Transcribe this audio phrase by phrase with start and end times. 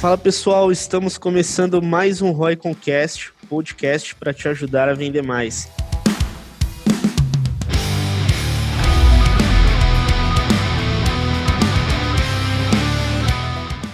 [0.00, 5.68] Fala pessoal, estamos começando mais um Roy Concast, podcast para te ajudar a vender mais.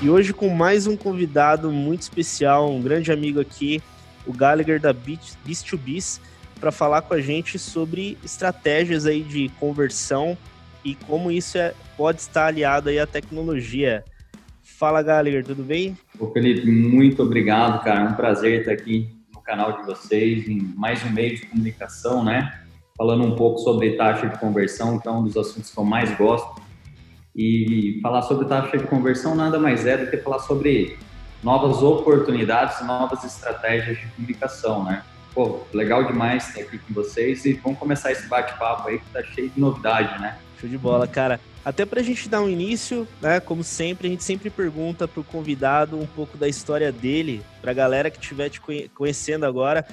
[0.06, 3.82] E hoje com mais um convidado muito especial, um grande amigo aqui,
[4.24, 6.20] o Gallagher da Beast2Biz,
[6.60, 10.38] para falar com a gente sobre estratégias aí de conversão
[10.84, 14.04] e como isso é, pode estar aliado aí à tecnologia.
[14.62, 15.98] Fala, Gallagher, tudo bem?
[16.20, 18.02] Ô, Felipe, muito obrigado, cara.
[18.02, 22.22] É um prazer estar aqui no canal de vocês, em mais um meio de comunicação,
[22.22, 22.60] né?
[22.96, 26.16] Falando um pouco sobre taxa de conversão, que é um dos assuntos que eu mais
[26.16, 26.64] gosto.
[27.36, 30.98] E falar sobre taxa de conversão nada mais é do que falar sobre
[31.42, 35.02] novas oportunidades, novas estratégias de comunicação, né?
[35.34, 39.22] Pô, legal demais estar aqui com vocês e vamos começar esse bate-papo aí que tá
[39.22, 40.38] cheio de novidade, né?
[40.58, 41.38] Show de bola, cara.
[41.62, 43.38] Até para a gente dar um início, né?
[43.38, 47.72] Como sempre, a gente sempre pergunta para o convidado um pouco da história dele, para
[47.72, 48.62] a galera que estiver te
[48.94, 49.84] conhecendo agora,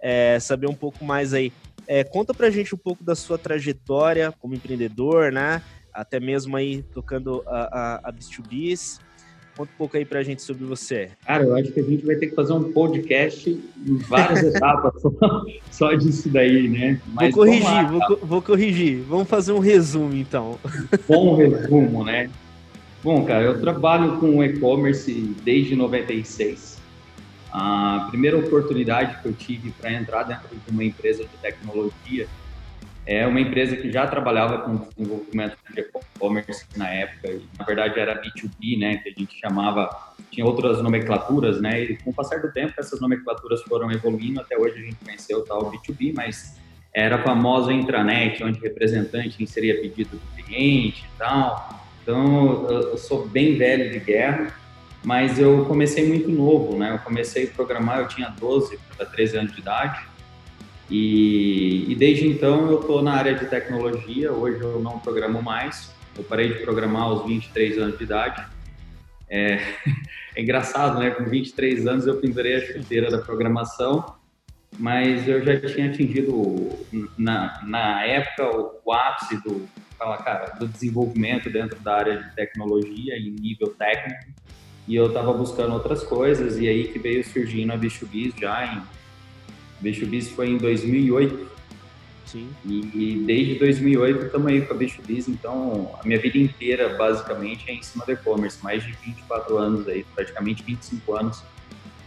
[0.00, 1.52] é, saber um pouco mais aí.
[1.88, 5.60] É, conta para a gente um pouco da sua trajetória como empreendedor, né?
[5.92, 9.00] Até mesmo aí tocando a, a, a Bis2Bis,
[9.56, 11.10] Conta um pouco aí pra gente sobre você.
[11.26, 15.02] Cara, eu acho que a gente vai ter que fazer um podcast em várias etapas
[15.02, 15.10] só,
[15.70, 16.98] só disso daí, né?
[17.08, 19.02] Mas vou corrigir, lá, vou, vou, corrigir.
[19.02, 20.58] Vamos fazer um resumo, então.
[21.06, 22.30] Bom resumo, né?
[23.04, 25.12] Bom, cara, eu trabalho com e-commerce
[25.44, 26.80] desde 96.
[27.52, 32.26] A primeira oportunidade que eu tive para entrar dentro de uma empresa de tecnologia
[33.06, 37.98] é uma empresa que já trabalhava com desenvolvimento de e-commerce na época, e, na verdade
[37.98, 39.90] era B2B, né, que a gente chamava,
[40.30, 44.56] tinha outras nomenclaturas, né, e com o passar do tempo essas nomenclaturas foram evoluindo, até
[44.56, 46.60] hoje a gente conheceu o tal B2B, mas
[46.94, 53.26] era a famosa intranet, onde representante inseria pedido do cliente e tal, então eu sou
[53.26, 54.54] bem velho de guerra,
[55.04, 59.38] mas eu comecei muito novo, né, eu comecei a programar, eu tinha 12 para 13
[59.38, 60.11] anos de idade,
[60.92, 64.30] e, e desde então eu estou na área de tecnologia.
[64.30, 65.90] Hoje eu não programo mais.
[66.14, 68.44] Eu parei de programar aos 23 anos de idade.
[69.26, 69.54] É,
[70.36, 71.08] é engraçado, né?
[71.08, 74.04] Com 23 anos eu pendurei a chuteira da programação,
[74.78, 76.68] mas eu já tinha atingido
[77.16, 79.66] na, na época o, ápice do,
[79.96, 84.26] fala, cara, do desenvolvimento dentro da área de tecnologia em nível técnico.
[84.86, 88.06] E eu estava buscando outras coisas e aí que veio surgindo a Bicho
[88.38, 89.01] já em
[89.82, 91.50] Bicho Bis foi em 2008.
[92.24, 92.48] Sim.
[92.64, 96.96] E, e desde 2008 estamos aí com a Bicho Bis, então a minha vida inteira
[96.96, 101.42] basicamente é em cima do e-commerce, mais de 24 anos aí, praticamente 25 anos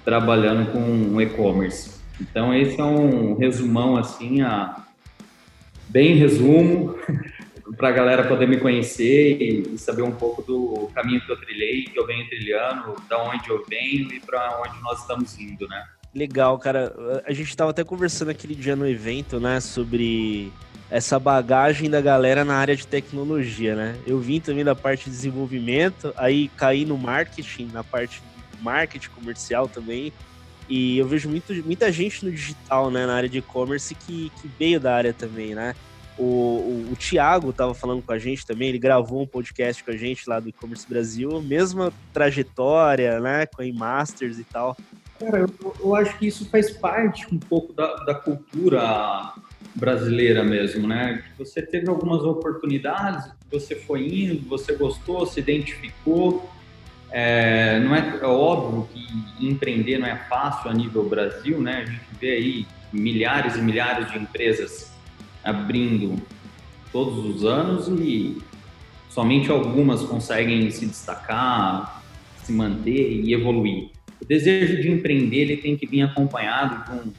[0.03, 1.99] trabalhando com e-commerce.
[2.19, 4.83] Então esse é um resumão assim, a
[5.89, 6.95] bem resumo
[7.77, 11.83] para a galera poder me conhecer e, saber um pouco do caminho que eu trilhei,
[11.83, 15.85] que eu venho trilhando, da onde eu venho e para onde nós estamos indo, né?
[16.15, 16.95] Legal, cara.
[17.25, 20.49] A gente estava até conversando aquele dia no evento, né, sobre
[20.89, 23.97] essa bagagem da galera na área de tecnologia, né?
[24.07, 28.23] Eu vim também da parte de desenvolvimento, aí caí no marketing, na parte
[28.61, 30.13] marketing comercial também.
[30.69, 34.47] E eu vejo muito, muita gente no digital, né, na área de e-commerce que, que
[34.57, 35.75] veio da área também, né?
[36.17, 39.91] O, o, o Thiago estava falando com a gente também, ele gravou um podcast com
[39.91, 44.77] a gente lá do e-commerce Brasil, mesma trajetória, né, com a masters e tal.
[45.19, 49.33] Cara, eu, eu, acho que isso faz parte um pouco da, da cultura
[49.73, 51.23] brasileira mesmo, né?
[51.37, 56.49] Você teve algumas oportunidades, você foi indo, você gostou, se identificou.
[57.11, 61.83] É, não é, é, óbvio que empreender não é fácil a nível Brasil, né?
[61.83, 64.91] A gente vê aí milhares e milhares de empresas
[65.43, 66.21] abrindo
[66.91, 68.37] todos os anos e
[69.09, 72.03] somente algumas conseguem se destacar,
[72.43, 77.13] se manter e evoluir o desejo de empreender ele tem que vir acompanhado de um,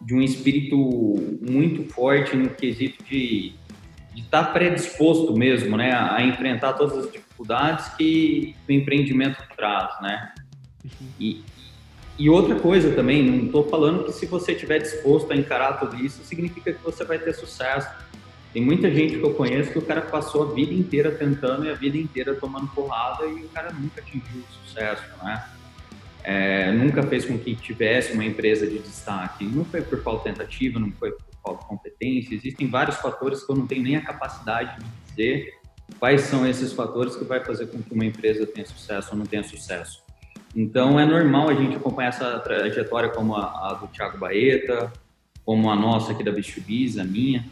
[0.00, 0.76] de um espírito
[1.40, 3.54] muito forte no quesito de
[4.16, 10.32] estar tá predisposto mesmo, né, a enfrentar todas as dificuldades que o empreendimento traz, né?
[11.20, 11.42] E,
[12.18, 15.96] e outra coisa também, não estou falando que se você estiver disposto a encarar tudo
[16.04, 17.88] isso, significa que você vai ter sucesso.
[18.52, 21.70] Tem muita gente que eu conheço que o cara passou a vida inteira tentando e
[21.70, 25.44] a vida inteira tomando porrada e o cara nunca atingiu o sucesso, né?
[26.24, 29.44] É, nunca fez com que tivesse uma empresa de destaque.
[29.44, 32.34] Não foi por falta de tentativa, não foi por falta de competência.
[32.34, 35.54] Existem vários fatores que eu não tenho nem a capacidade de dizer
[35.98, 39.26] quais são esses fatores que vai fazer com que uma empresa tenha sucesso ou não
[39.26, 40.02] tenha sucesso.
[40.54, 44.92] Então é normal a gente acompanhar essa trajetória como a, a do Thiago Baeta,
[45.44, 47.44] como a nossa aqui da Bichubis, a minha,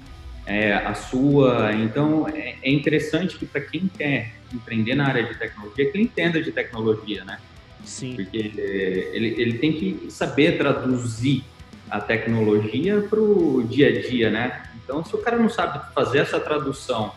[0.44, 1.72] é, a sua.
[1.72, 6.42] Então é, é interessante que para quem quer empreender na área de tecnologia, que entenda
[6.42, 7.38] de tecnologia, né?
[7.86, 8.16] Sim.
[8.16, 11.44] Porque ele, ele tem que saber traduzir
[11.88, 14.62] a tecnologia para o dia a dia, né?
[14.82, 17.12] Então, se o cara não sabe fazer essa tradução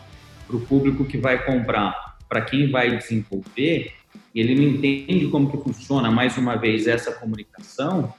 [0.46, 3.92] para o público que vai comprar, para quem vai desenvolver,
[4.34, 8.14] ele não entende como que funciona, mais uma vez, essa comunicação,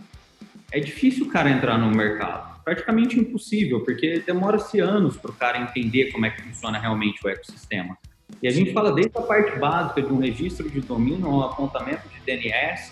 [0.72, 2.62] é difícil o cara entrar no mercado.
[2.64, 7.30] Praticamente impossível, porque demora-se anos para o cara entender como é que funciona realmente o
[7.30, 7.98] ecossistema.
[8.42, 12.08] E a gente fala desde a parte básica de um registro de domínio, um apontamento
[12.10, 12.92] de DNS,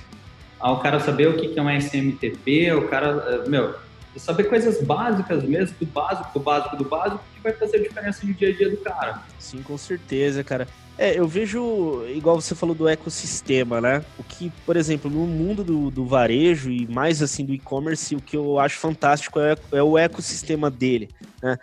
[0.60, 3.74] ao cara saber o que é um SMTP, o cara, eh, meu,
[4.16, 8.25] saber coisas básicas mesmo, do básico, do básico, do básico, que vai fazer a diferença
[8.25, 9.24] no dia a dia do cara.
[9.40, 10.68] Sim, com certeza, cara.
[10.98, 14.04] É, eu vejo, igual você falou do ecossistema, né?
[14.18, 18.22] O que, por exemplo, no mundo do, do varejo e mais assim do e-commerce, o
[18.22, 21.10] que eu acho fantástico é, é o ecossistema dele,
[21.42, 21.57] né?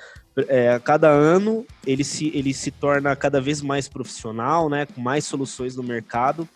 [0.49, 4.85] É, a cada ano ele se, ele se torna cada vez mais profissional, né?
[4.87, 6.47] Com mais soluções no mercado.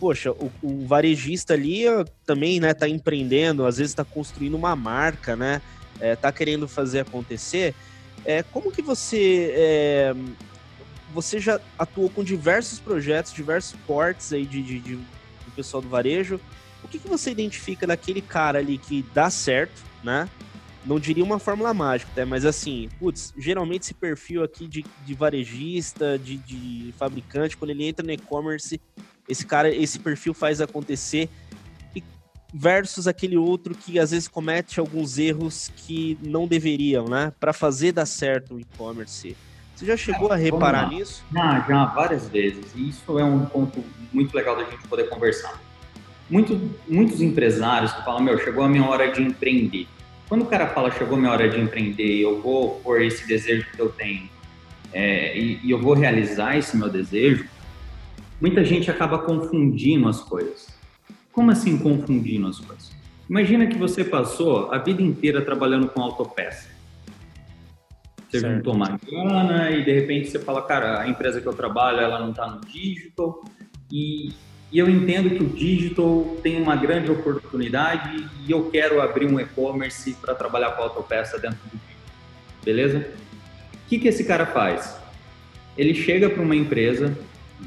[0.00, 1.84] Poxa, o, o varejista ali
[2.26, 2.74] também, né?
[2.74, 5.62] Tá empreendendo, às vezes está construindo uma marca, né?
[6.00, 7.74] É, tá querendo fazer acontecer.
[8.24, 10.14] É, como que você é,
[11.14, 15.88] você já atuou com diversos projetos, diversos portes aí de, de, de do pessoal do
[15.88, 16.40] varejo.
[16.82, 20.28] O que, que você identifica daquele cara ali que dá certo, né?
[20.84, 22.24] Não diria uma fórmula mágica, né?
[22.24, 27.86] mas assim, putz, geralmente esse perfil aqui de, de varejista, de, de fabricante, quando ele
[27.86, 28.80] entra no e-commerce,
[29.28, 31.28] esse cara, esse perfil faz acontecer
[32.52, 37.32] versus aquele outro que às vezes comete alguns erros que não deveriam, né?
[37.38, 39.36] Para fazer dar certo o e-commerce.
[39.74, 41.24] Você já chegou a reparar nisso?
[41.32, 42.64] Já, já, várias vezes.
[42.74, 45.60] E isso é um ponto muito legal da gente poder conversar.
[46.28, 46.58] Muito,
[46.88, 49.86] muitos empresários que falam, meu, chegou a minha hora de empreender.
[50.28, 53.80] Quando o cara fala, chegou minha hora de empreender, eu vou por esse desejo que
[53.80, 54.28] eu tenho
[54.92, 57.46] é, e, e eu vou realizar esse meu desejo,
[58.40, 60.68] muita gente acaba confundindo as coisas.
[61.32, 62.90] Como assim confundindo as coisas?
[63.28, 66.68] Imagina que você passou a vida inteira trabalhando com autopeça.
[68.28, 68.56] Você certo.
[68.56, 72.18] juntou uma grana e de repente você fala, cara, a empresa que eu trabalho, ela
[72.18, 73.42] não está no digital
[73.90, 74.32] e
[74.70, 79.40] e eu entendo que o digital tem uma grande oportunidade e eu quero abrir um
[79.40, 81.88] e-commerce para trabalhar com autopeça dentro do digital.
[82.62, 82.98] Beleza?
[83.72, 84.98] O que, que esse cara faz?
[85.76, 87.16] Ele chega para uma empresa,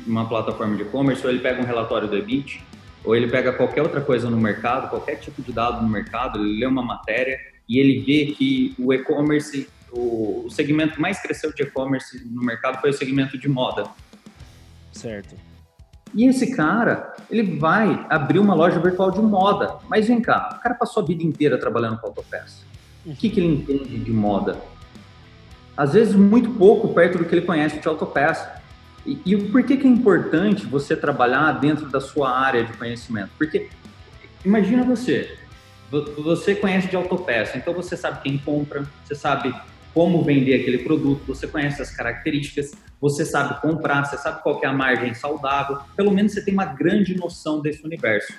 [0.06, 2.63] uma plataforma de e-commerce, ou ele pega um relatório do EBIT,
[3.03, 6.59] ou ele pega qualquer outra coisa no mercado, qualquer tipo de dado no mercado, ele
[6.59, 11.63] lê uma matéria e ele vê que o e-commerce, o, segmento que mais cresceu de
[11.63, 13.86] e-commerce no mercado foi o segmento de moda.
[14.92, 15.36] Certo.
[16.13, 19.77] E esse cara, ele vai abrir uma loja virtual de moda.
[19.87, 22.63] Mas vem cá, o cara passou a vida inteira trabalhando com autopeça.
[23.05, 24.57] O que, que ele entende de moda?
[25.75, 28.61] Às vezes, muito pouco perto do que ele conhece de autopeça.
[29.05, 33.31] E, e por que, que é importante você trabalhar dentro da sua área de conhecimento?
[33.37, 33.69] Porque,
[34.45, 35.37] imagina você,
[36.23, 39.53] você conhece de autopeça, então você sabe quem compra, você sabe
[39.93, 44.67] como vender aquele produto, você conhece as características, você sabe comprar, você sabe qual é
[44.67, 48.33] a margem saudável, pelo menos você tem uma grande noção desse universo.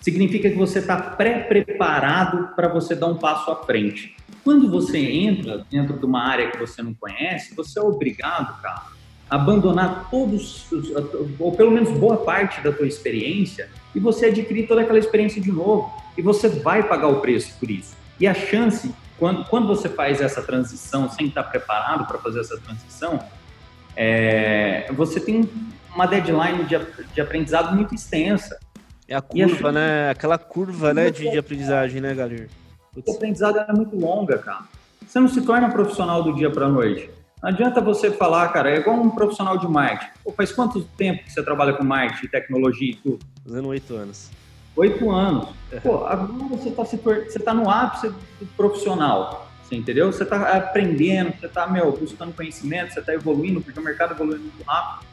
[0.00, 4.16] Significa que você está pré-preparado para você dar um passo à frente.
[4.44, 8.82] Quando você entra dentro de uma área que você não conhece, você é obrigado, cara,
[9.28, 10.66] a abandonar todos,
[11.38, 15.50] ou pelo menos boa parte da tua experiência, e você adquirir toda aquela experiência de
[15.50, 15.92] novo.
[16.16, 17.96] E você vai pagar o preço por isso.
[18.18, 22.58] E a chance quando, quando você faz essa transição sem estar preparado para fazer essa
[22.58, 23.18] transição,
[23.96, 25.48] é, você tem
[25.94, 26.78] uma deadline de,
[27.12, 28.58] de, aprendizado muito extensa.
[29.08, 30.10] É a curva, né?
[30.10, 32.46] Aquela curva né, de, de aprendizagem, né, galera?
[32.94, 34.64] O aprendizado é muito longa, cara.
[35.06, 37.10] Você não se torna profissional do dia para a noite.
[37.42, 40.12] Não adianta você falar, cara, é igual um profissional de marketing.
[40.24, 43.24] Pô, faz quanto tempo que você trabalha com marketing, tecnologia e tudo?
[43.44, 44.30] Fazendo oito anos.
[44.78, 45.48] Oito anos.
[45.82, 48.14] Pô, agora você está você tá no ápice
[48.56, 49.50] profissional.
[49.64, 50.10] Você entendeu?
[50.12, 54.38] Você está aprendendo, você está, meu, buscando conhecimento, você está evoluindo, porque o mercado evolui
[54.38, 55.06] muito rápido.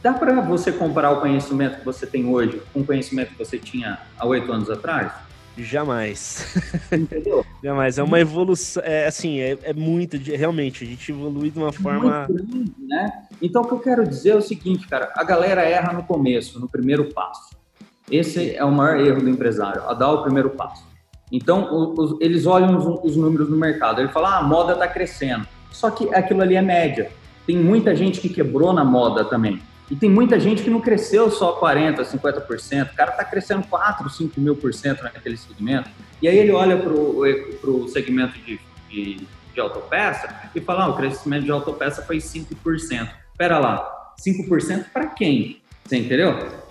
[0.00, 3.58] Dá para você comparar o conhecimento que você tem hoje com o conhecimento que você
[3.58, 5.12] tinha há oito anos atrás?
[5.58, 6.46] Jamais.
[6.92, 7.44] Entendeu?
[7.60, 7.98] Jamais.
[7.98, 8.82] É uma evolução.
[8.86, 10.16] É assim, é, é muito.
[10.16, 12.28] Realmente, a gente evolui de uma forma.
[12.28, 13.24] Grande, né?
[13.42, 16.60] Então, o que eu quero dizer é o seguinte, cara: a galera erra no começo,
[16.60, 17.63] no primeiro passo.
[18.10, 20.84] Esse é o maior erro do empresário, a dar o primeiro passo.
[21.32, 24.86] Então, os, eles olham os, os, números no mercado, ele fala, ah, a moda está
[24.86, 25.46] crescendo.
[25.70, 27.10] Só que aquilo ali é média.
[27.46, 29.60] Tem muita gente que quebrou na moda também.
[29.90, 32.92] E tem muita gente que não cresceu só 40%, 50%.
[32.92, 35.90] O cara está crescendo 4, 5 mil por cento naquele segmento.
[36.22, 38.58] E aí ele olha para o segmento de,
[38.88, 43.08] de, de autopeça e fala, ah, o crescimento de autopeça foi 5%.
[43.32, 45.60] Espera lá, 5% para quem?
[45.84, 46.63] Você entendeu?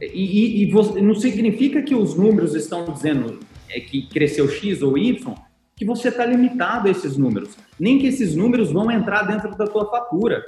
[0.00, 4.82] E, e, e você, não significa que os números estão dizendo é, que cresceu X
[4.82, 5.34] ou Y,
[5.76, 7.50] que você está limitado a esses números.
[7.78, 10.44] Nem que esses números vão entrar dentro da tua fatura.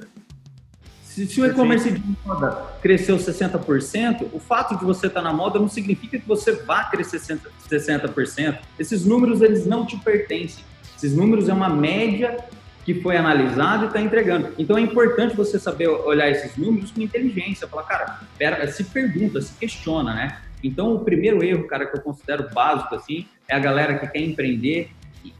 [1.02, 2.50] Se, se o e-commerce de moda
[2.82, 6.84] cresceu 60%, o fato de você estar tá na moda não significa que você vá
[6.84, 8.58] crescer 60%.
[8.78, 10.62] Esses números, eles não te pertencem.
[10.96, 12.36] Esses números é uma média
[12.86, 14.54] que foi analisada e está entregando.
[14.56, 17.66] Então é importante você saber olhar esses números com inteligência.
[17.66, 20.38] Falar, cara, pera, se pergunta, se questiona, né?
[20.62, 24.20] Então o primeiro erro, cara, que eu considero básico, assim, é a galera que quer
[24.20, 24.90] empreender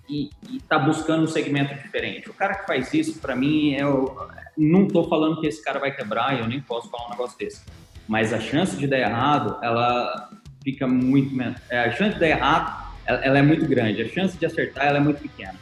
[0.09, 2.29] e está buscando um segmento diferente.
[2.29, 5.79] O cara que faz isso, para mim, é o, não estou falando que esse cara
[5.79, 7.63] vai quebrar, eu nem posso falar um negócio desse.
[8.09, 10.31] Mas a chance de dar errado, ela
[10.65, 11.61] fica muito menos.
[11.71, 14.03] É, a chance de dar errado, ela, é muito grande.
[14.03, 15.55] A chance de acertar, ela é muito pequena.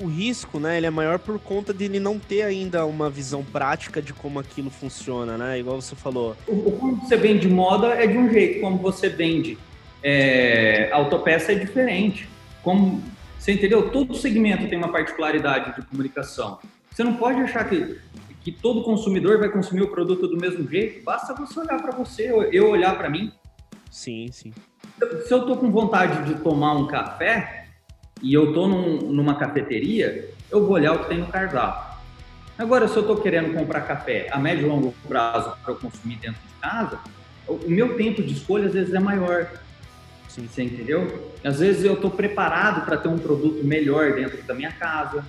[0.00, 3.44] O, risco, né, ele é maior por conta de ele não ter ainda uma visão
[3.44, 5.58] prática de como aquilo funciona, né?
[5.58, 6.36] Igual você falou.
[6.46, 9.58] O, o como você vende moda é de um jeito, como você vende
[10.02, 12.28] é, autopeça é diferente.
[12.62, 13.02] Como
[13.38, 13.90] você entendeu?
[13.90, 16.58] Todo segmento tem uma particularidade de comunicação.
[16.90, 17.98] Você não pode achar que,
[18.42, 21.02] que todo consumidor vai consumir o produto do mesmo jeito.
[21.04, 23.32] Basta você olhar para você, eu olhar para mim.
[23.90, 24.52] Sim, sim.
[25.26, 27.59] Se eu tô com vontade de tomar um café
[28.22, 31.98] e eu tô num, numa cafeteria, eu vou olhar o que tem no cardápio.
[32.58, 36.16] Agora, se eu estou querendo comprar café a médio e longo prazo para eu consumir
[36.16, 37.00] dentro de casa,
[37.48, 39.50] o meu tempo de escolha às vezes é maior.
[40.28, 40.46] Sim.
[40.46, 41.32] Você entendeu?
[41.42, 45.24] Às vezes eu estou preparado para ter um produto melhor dentro da minha casa.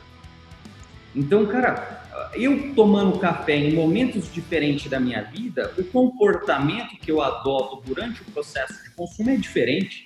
[1.16, 7.22] Então, cara, eu tomando café em momentos diferentes da minha vida, o comportamento que eu
[7.22, 10.06] adoto durante o processo de consumo é diferente.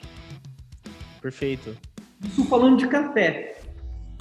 [1.21, 1.75] Perfeito.
[2.25, 3.58] Isso falando de café.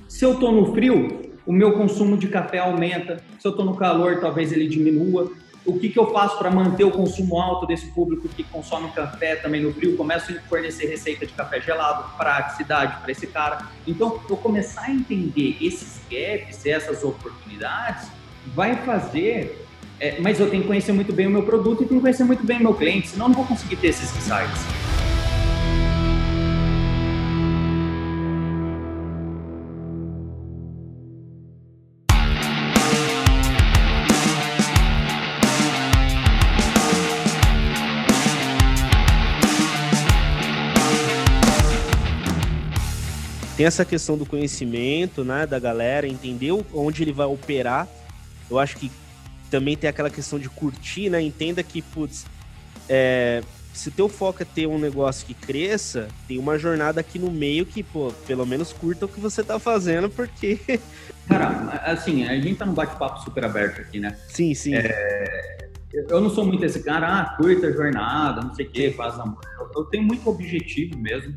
[0.09, 3.23] Se eu estou no frio, o meu consumo de café aumenta.
[3.39, 5.31] Se eu estou no calor, talvez ele diminua
[5.65, 9.37] o que, que eu faço para manter o consumo alto desse público que consome café
[9.37, 9.97] também no frio?
[9.97, 13.67] Começo a fornecer receita de café gelado, praticidade para esse cara.
[13.87, 18.09] Então, eu começar a entender esses gaps, essas oportunidades,
[18.55, 19.67] vai fazer.
[19.99, 22.25] É, mas eu tenho que conhecer muito bem o meu produto e tenho que conhecer
[22.25, 25.14] muito bem o meu cliente, senão eu não vou conseguir ter esses insights.
[43.65, 47.89] Tem essa questão do conhecimento, né, da galera, entender onde ele vai operar.
[48.51, 48.93] Eu acho que
[49.51, 51.23] também tem aquela questão de curtir, né?
[51.23, 52.27] Entenda que, putz,
[52.87, 53.43] é,
[53.73, 57.65] se teu foco é ter um negócio que cresça, tem uma jornada aqui no meio
[57.65, 60.61] que, pô, pelo menos curta o que você tá fazendo, porque.
[61.27, 61.49] Cara,
[61.87, 64.15] assim, a gente tá num bate-papo super aberto aqui, né?
[64.29, 64.75] Sim, sim.
[64.75, 65.71] É,
[66.11, 69.19] eu não sou muito esse cara, ah, curta a jornada, não sei o quê, faz
[69.19, 69.41] amor.
[69.75, 71.35] Eu tenho muito objetivo mesmo.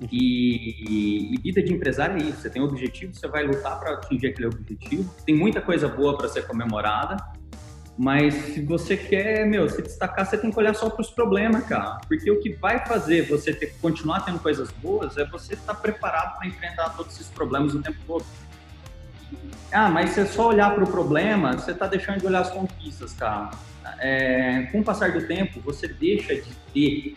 [0.00, 2.40] E, e, vida de empresário é isso.
[2.40, 5.14] Você tem um objetivo, você vai lutar para atingir aquele objetivo.
[5.24, 7.16] Tem muita coisa boa para ser comemorada,
[7.96, 11.64] mas se você quer, meu, se destacar, você tem que olhar só para os problemas,
[11.64, 12.00] cara.
[12.08, 15.80] Porque o que vai fazer você ter, continuar tendo coisas boas é você estar tá
[15.80, 18.24] preparado para enfrentar todos esses problemas o tempo todo.
[19.70, 22.50] Ah, mas se é só olhar para o problema, você está deixando de olhar as
[22.50, 23.50] conquistas, cara.
[23.98, 27.16] É, com o passar do tempo, você deixa de ter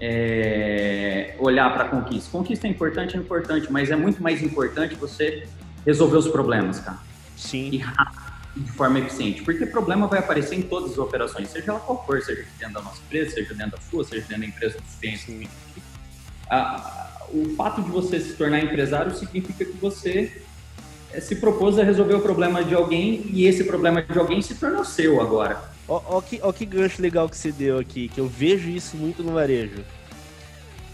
[0.00, 2.30] é, olhar para a conquista.
[2.30, 5.46] Conquista é importante, é importante, mas é muito mais importante você
[5.84, 6.98] resolver os problemas, cara.
[7.36, 7.70] Sim.
[7.72, 8.22] E rápido,
[8.56, 9.42] de forma eficiente.
[9.42, 12.82] Porque problema vai aparecer em todas as operações, seja ela qual for, seja dentro da
[12.82, 15.48] nossa empresa, seja dentro da sua, seja dentro da empresa dos clientes.
[17.28, 20.42] O fato de você se tornar empresário significa que você
[21.12, 24.54] é, se propôs a resolver o problema de alguém e esse problema de alguém se
[24.54, 25.75] tornou seu agora.
[25.88, 28.96] Ó, ó, que, ó que gancho legal que você deu aqui, que eu vejo isso
[28.96, 29.84] muito no varejo.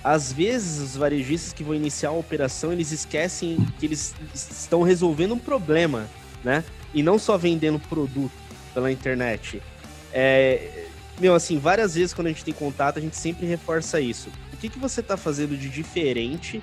[0.04, 5.34] Às vezes, os varejistas que vão iniciar a operação, eles esquecem que eles estão resolvendo
[5.34, 6.08] um problema,
[6.42, 6.64] né?
[6.92, 8.32] E não só vendendo produto
[8.75, 9.62] pela internet.
[10.12, 10.87] É,
[11.18, 14.28] meu, assim, várias vezes quando a gente tem contato, a gente sempre reforça isso.
[14.52, 16.62] O que, que você está fazendo de diferente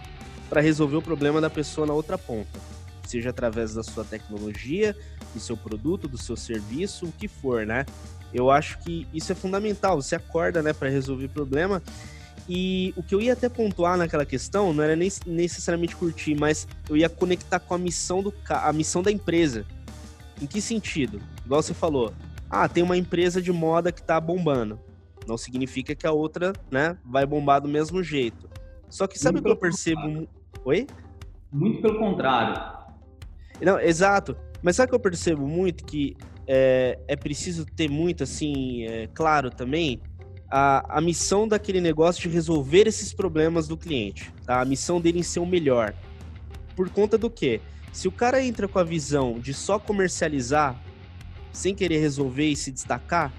[0.49, 2.59] para resolver o problema da pessoa na outra ponta?
[3.07, 4.95] Seja através da sua tecnologia,
[5.33, 7.85] do seu produto, do seu serviço, o que for, né?
[8.33, 10.01] Eu acho que isso é fundamental.
[10.01, 11.81] Você acorda, né, para resolver problema.
[12.47, 16.67] E o que eu ia até pontuar naquela questão não era nem necessariamente curtir, mas
[16.89, 19.65] eu ia conectar com a missão do a missão da empresa.
[20.41, 21.21] Em que sentido?
[21.45, 22.13] Igual você falou,
[22.49, 24.79] Ah, tem uma empresa de moda que tá bombando.
[25.27, 28.49] Não significa que a outra, né, vai bombar do mesmo jeito.
[28.89, 30.01] Só que sabe o que eu percebo?
[30.01, 30.29] Contrário.
[30.65, 30.87] Oi?
[31.51, 32.79] Muito pelo contrário.
[33.61, 34.35] Não, exato.
[34.63, 35.85] Mas sabe o que eu percebo muito?
[35.85, 36.17] Que
[36.51, 40.01] é, é preciso ter muito, assim, é, claro também,
[40.49, 44.33] a, a missão daquele negócio de resolver esses problemas do cliente.
[44.47, 44.59] Tá?
[44.59, 45.93] A missão dele em ser o melhor.
[46.75, 47.61] Por conta do quê?
[47.93, 50.75] Se o cara entra com a visão de só comercializar,
[51.53, 53.31] sem querer resolver e se destacar,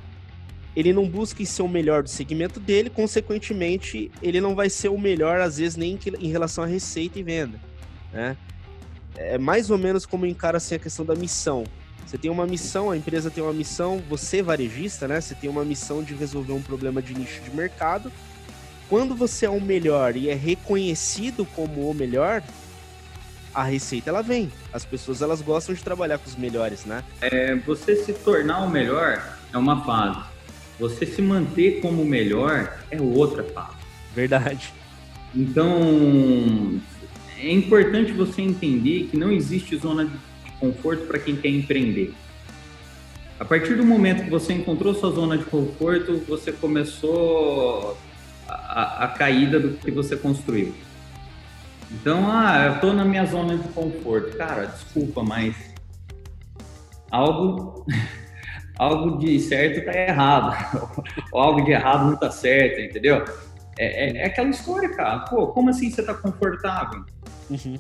[0.77, 4.97] ele não busca ser o melhor do segmento dele, consequentemente, ele não vai ser o
[4.97, 7.59] melhor, às vezes, nem em relação a receita e venda.
[8.13, 8.37] Né?
[9.17, 11.65] É mais ou menos como encara assim, a questão da missão.
[12.11, 15.21] Você tem uma missão, a empresa tem uma missão, você varejista, né?
[15.21, 18.11] Você tem uma missão de resolver um problema de nicho de mercado.
[18.89, 22.43] Quando você é o melhor e é reconhecido como o melhor,
[23.55, 24.51] a receita ela vem.
[24.73, 27.05] As pessoas elas gostam de trabalhar com os melhores, né?
[27.21, 30.19] É, você se tornar o melhor é uma fase.
[30.81, 33.77] Você se manter como o melhor é outra fase.
[34.13, 34.75] Verdade.
[35.33, 36.81] Então,
[37.39, 40.30] é importante você entender que não existe zona de
[40.61, 42.15] conforto para quem quer empreender.
[43.39, 47.97] A partir do momento que você encontrou sua zona de conforto, você começou
[48.47, 50.75] a, a caída do que você construiu.
[51.91, 54.37] Então, ah, eu estou na minha zona de conforto.
[54.37, 55.57] Cara, desculpa, mas
[57.11, 57.87] algo
[58.79, 60.55] algo de certo está errado,
[61.33, 63.25] ou algo de errado não está certo, entendeu?
[63.79, 65.21] É, é, é, aquela história, cara.
[65.21, 67.05] Pô, como assim você está confortável?
[67.51, 67.79] Uhum.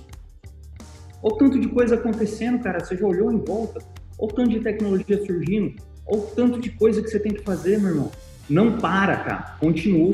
[1.22, 3.80] Ou tanto de coisa acontecendo, cara, você já olhou em volta?
[4.18, 5.82] Ou tanto de tecnologia surgindo?
[6.06, 8.12] Ou tanto de coisa que você tem que fazer, meu irmão?
[8.48, 9.56] Não para, cara.
[9.60, 10.12] Continua.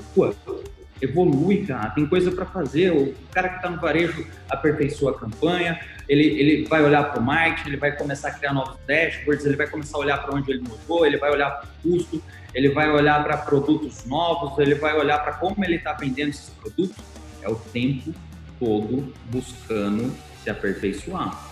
[1.01, 1.91] Evolui, cara.
[1.91, 2.91] Tem coisa para fazer.
[2.91, 7.23] O cara que está no varejo aperfeiçoa a campanha, ele, ele vai olhar para o
[7.23, 10.51] marketing, ele vai começar a criar novos dashboards, ele vai começar a olhar para onde
[10.51, 12.23] ele mudou, ele vai olhar para o custo,
[12.55, 16.51] ele vai olhar para produtos novos, ele vai olhar para como ele está vendendo esses
[16.51, 16.97] produtos.
[17.43, 18.13] É o tempo
[18.59, 20.13] todo buscando
[20.47, 21.45] se aperfeiçoar.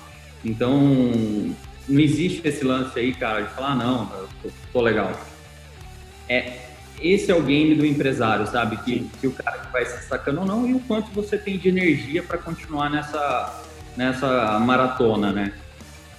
[0.45, 0.79] Então,
[1.89, 4.07] não existe esse lance aí, cara, de falar, ah, não,
[4.41, 5.13] tô, tô, legal.
[6.29, 6.61] É,
[7.01, 8.77] esse é o game do empresário, sabe?
[8.79, 11.59] Que, que o cara que vai se destacando ou não e o quanto você tem
[11.59, 13.63] de energia para continuar nessa,
[13.97, 15.53] nessa maratona, né?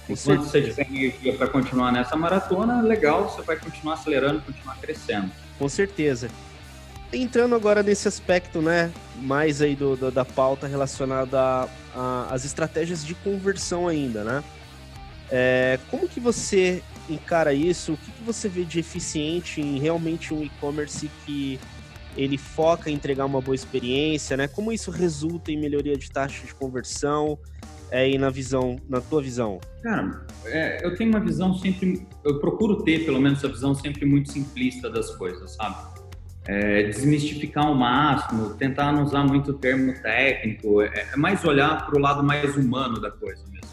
[0.08, 5.30] Enquanto você tiver energia para continuar nessa maratona, legal, você vai continuar acelerando, continuar crescendo.
[5.58, 6.28] Com certeza.
[7.12, 11.68] Entrando agora nesse aspecto, né, mais aí do, do da pauta relacionada
[12.28, 14.44] às estratégias de conversão ainda, né?
[15.30, 17.94] É, como que você encara isso?
[17.94, 21.58] O que, que você vê de eficiente em realmente um e-commerce que
[22.16, 24.48] ele foca em entregar uma boa experiência, né?
[24.48, 27.38] Como isso resulta em melhoria de taxa de conversão?
[27.88, 29.60] É, e na visão, na tua visão?
[29.80, 34.04] Cara, é, eu tenho uma visão sempre, eu procuro ter pelo menos essa visão sempre
[34.04, 35.95] muito simplista das coisas, sabe?
[36.46, 41.96] É, desmistificar ao máximo, tentar não usar muito termo técnico, é, é mais olhar para
[41.96, 43.66] o lado mais humano da coisa mesmo.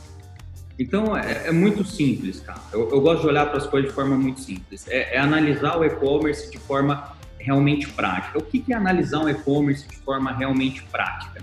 [0.78, 2.60] Então é, é muito simples, cara.
[2.72, 4.88] Eu, eu, gosto de olhar para as coisas de forma muito simples.
[4.88, 8.40] É, é analisar o e-commerce de forma realmente prática.
[8.40, 11.42] O que, que é analisar um e-commerce de forma realmente prática?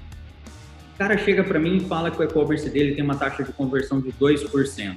[0.95, 3.53] O cara chega para mim e fala que o e-commerce dele tem uma taxa de
[3.53, 4.97] conversão de 2%.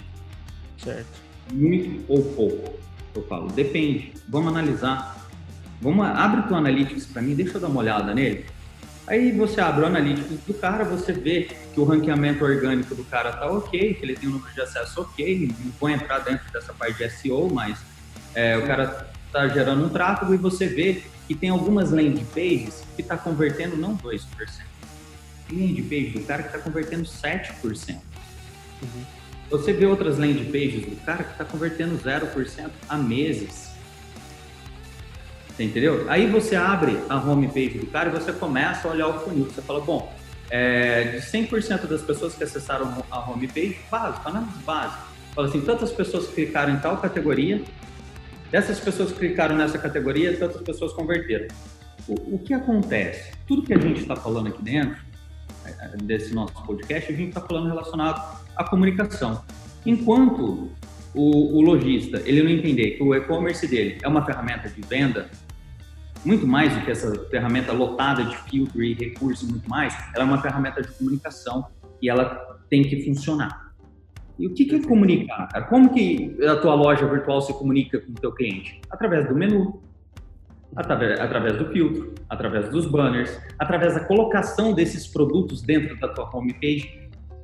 [0.77, 1.05] Certo.
[1.51, 2.73] Muito ou pouco?
[3.15, 4.13] Eu falo, depende.
[4.27, 5.22] Vamos analisar
[5.83, 8.45] Vamos, abre o teu Analytics para mim, deixa eu dar uma olhada nele.
[9.05, 13.33] Aí você abre o Analytics do cara, você vê que o ranqueamento orgânico do cara
[13.33, 16.73] tá ok, que ele tem um número de acesso ok, não vou entrar dentro dessa
[16.73, 17.77] parte de SEO, mas
[18.33, 22.81] é, o cara tá gerando um tráfego e você vê que tem algumas landing pages
[22.95, 24.21] que tá convertendo não 2%.
[25.49, 27.97] Tem landing page do cara que está convertendo 7%.
[28.81, 29.03] Uhum.
[29.49, 33.62] Você vê outras landing pages do cara que está convertendo 0% há meses.
[35.55, 36.05] Você entendeu?
[36.09, 39.45] Aí você abre a homepage do cara e você começa a olhar o funil.
[39.45, 40.11] Você fala, bom,
[40.49, 45.03] é, de 100% das pessoas que acessaram a homepage, básico, análise básica.
[45.35, 47.61] Fala assim, tantas pessoas clicaram em tal categoria,
[48.51, 51.47] dessas pessoas que clicaram nessa categoria, tantas pessoas converteram.
[52.07, 53.31] O, o que acontece?
[53.47, 54.97] Tudo que a gente está falando aqui dentro,
[55.65, 59.43] é, desse nosso podcast, a gente está falando relacionado à comunicação.
[59.85, 60.71] Enquanto
[61.13, 65.29] o, o lojista ele não entender que o e-commerce dele é uma ferramenta de venda,
[66.25, 70.27] muito mais do que essa ferramenta lotada de filtro e recurso, muito mais, ela é
[70.27, 71.67] uma ferramenta de comunicação
[72.01, 73.73] e ela tem que funcionar.
[74.39, 75.47] E o que, que é comunicar?
[75.69, 78.81] Como que a tua loja virtual se comunica com o teu cliente?
[78.89, 79.81] Através do menu,
[80.75, 86.29] através, através do filtro, através dos banners, através da colocação desses produtos dentro da tua
[86.35, 87.02] homepage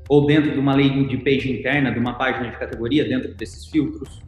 [0.09, 3.67] ou dentro de uma lei de page interna, de uma página de categoria, dentro desses
[3.67, 4.19] filtros.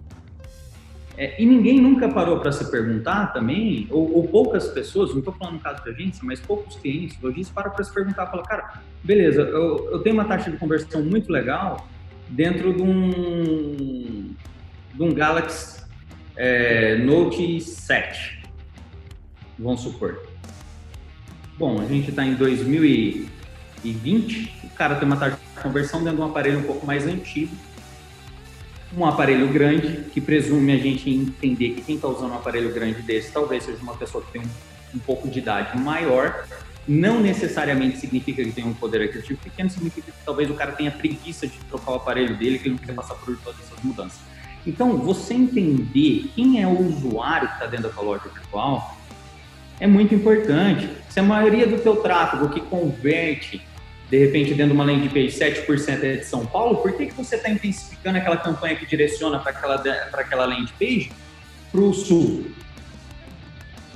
[1.17, 5.33] É, e ninguém nunca parou para se perguntar também, ou, ou poucas pessoas, não estou
[5.33, 8.81] falando no caso de agência, mas poucos clientes, lojistas, param para se perguntar, falam, cara,
[9.03, 11.87] beleza, eu, eu tenho uma taxa de conversão muito legal
[12.29, 14.35] dentro de um,
[14.93, 15.83] de um Galaxy
[16.35, 18.43] é, Note 7,
[19.57, 20.21] vamos supor.
[21.57, 22.35] Bom, a gente está em
[23.83, 27.05] 2020, o cara tem uma taxa de conversão dentro de um aparelho um pouco mais
[27.05, 27.55] antigo,
[28.95, 33.01] um aparelho grande, que presume a gente entender que quem está usando um aparelho grande
[33.01, 36.45] desse talvez seja uma pessoa que tem um, um pouco de idade maior,
[36.87, 40.91] não necessariamente significa que tem um poder aquisitivo pequeno, significa que talvez o cara tenha
[40.91, 44.19] preguiça de trocar o aparelho dele, que ele não quer passar por todas essas mudanças.
[44.65, 48.97] Então, você entender quem é o usuário que está dentro da sua loja virtual
[49.79, 50.89] é muito importante.
[51.09, 53.61] Se a maioria do teu tráfego que converte,
[54.11, 57.13] de repente, dentro de uma landing page, 7% é de São Paulo, por que, que
[57.13, 61.13] você está intensificando aquela campanha que direciona para aquela, aquela landing page
[61.71, 62.51] para o sul?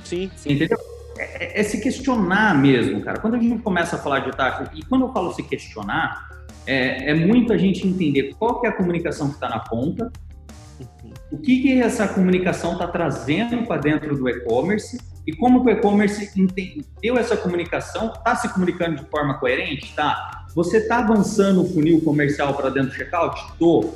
[0.02, 0.30] Sim.
[0.46, 0.78] Entendeu?
[1.18, 3.20] É, é, é, se questionar mesmo, cara.
[3.20, 6.30] Quando a gente começa a falar de tráfego, e quando eu falo se questionar,
[6.66, 10.10] é, é muito a gente entender qual que é a comunicação que está na ponta,
[11.30, 16.30] o que, que essa comunicação está trazendo para dentro do e-commerce e como o e-commerce
[16.40, 20.46] entendeu essa comunicação, está se comunicando de forma coerente, tá?
[20.54, 23.52] Você está avançando o funil comercial para dentro do checkout?
[23.58, 23.92] Tô.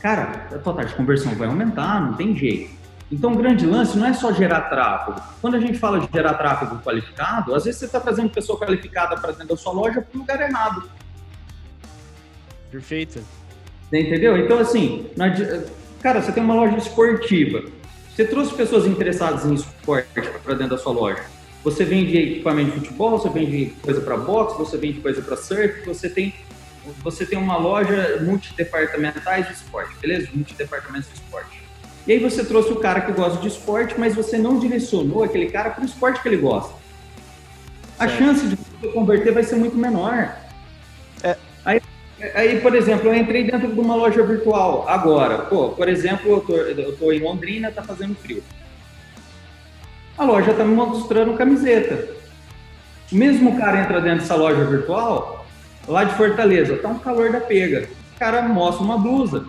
[0.00, 2.74] Cara, a tua taxa de conversão vai aumentar, não tem jeito.
[3.10, 5.20] Então, o grande lance não é só gerar tráfego.
[5.40, 9.16] Quando a gente fala de gerar tráfego qualificado, às vezes você está trazendo pessoa qualificada
[9.16, 10.90] para dentro da sua loja para lugar errado.
[12.70, 13.22] Perfeito.
[13.92, 14.36] Entendeu?
[14.36, 15.08] Então, assim,
[16.02, 17.62] cara, você tem uma loja esportiva.
[18.14, 20.08] Você trouxe pessoas interessadas em esporte
[20.44, 21.24] para dentro da sua loja.
[21.64, 25.84] Você vende equipamento de futebol, você vende coisa para boxe, você vende coisa para surf,
[25.84, 26.32] você tem
[27.02, 30.28] você tem uma loja multidepartamentais de esporte, beleza?
[30.34, 31.62] Multidepartamentos de esporte.
[32.06, 35.50] E aí você trouxe o cara que gosta de esporte, mas você não direcionou aquele
[35.50, 36.74] cara para o esporte que ele gosta.
[37.98, 38.18] A certo.
[38.18, 40.36] chance de você converter vai ser muito menor.
[42.34, 45.38] Aí por exemplo, eu entrei dentro de uma loja virtual agora.
[45.38, 48.42] Pô, por exemplo, eu tô, eu tô em Londrina, tá fazendo frio.
[50.16, 52.08] A loja tá me mostrando camiseta.
[53.10, 55.44] O mesmo cara entra dentro dessa loja virtual,
[55.88, 57.88] lá de Fortaleza, tá um calor da pega.
[58.14, 59.46] O cara mostra uma blusa.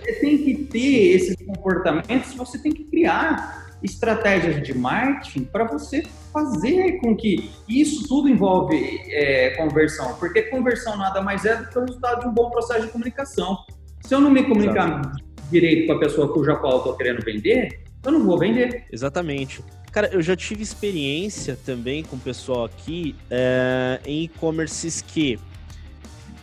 [0.00, 6.02] Você tem que ter esses comportamentos, você tem que criar estratégias de marketing para você
[6.32, 8.76] fazer com que isso tudo envolve
[9.10, 12.86] é, conversão, porque conversão nada mais é do que o resultado de um bom processo
[12.86, 13.58] de comunicação.
[14.02, 15.24] Se eu não me comunicar Exato.
[15.50, 18.86] direito com a pessoa cuja qual eu estou querendo vender, eu não vou vender.
[18.92, 19.62] Exatamente.
[19.92, 25.38] Cara, eu já tive experiência também com o pessoal aqui é, em e-commerces que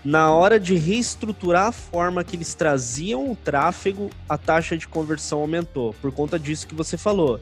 [0.05, 5.39] na hora de reestruturar a forma que eles traziam o tráfego, a taxa de conversão
[5.39, 7.41] aumentou, por conta disso que você falou.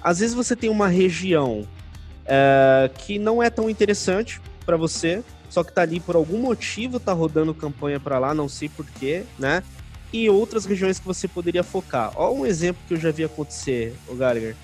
[0.00, 1.66] Às vezes você tem uma região
[2.24, 7.00] é, que não é tão interessante para você, só que tá ali por algum motivo,
[7.00, 9.64] tá rodando campanha para lá, não sei porquê, né?
[10.12, 12.12] E outras regiões que você poderia focar.
[12.14, 14.54] Ó, um exemplo que eu já vi acontecer, o Gallagher.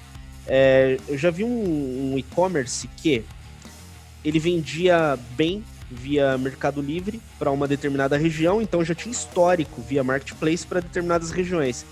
[0.46, 3.24] É, eu já vi um, um e-commerce que
[4.24, 10.02] ele vendia bem via Mercado Livre para uma determinada região, então já tinha histórico via
[10.02, 11.84] Marketplace para determinadas regiões.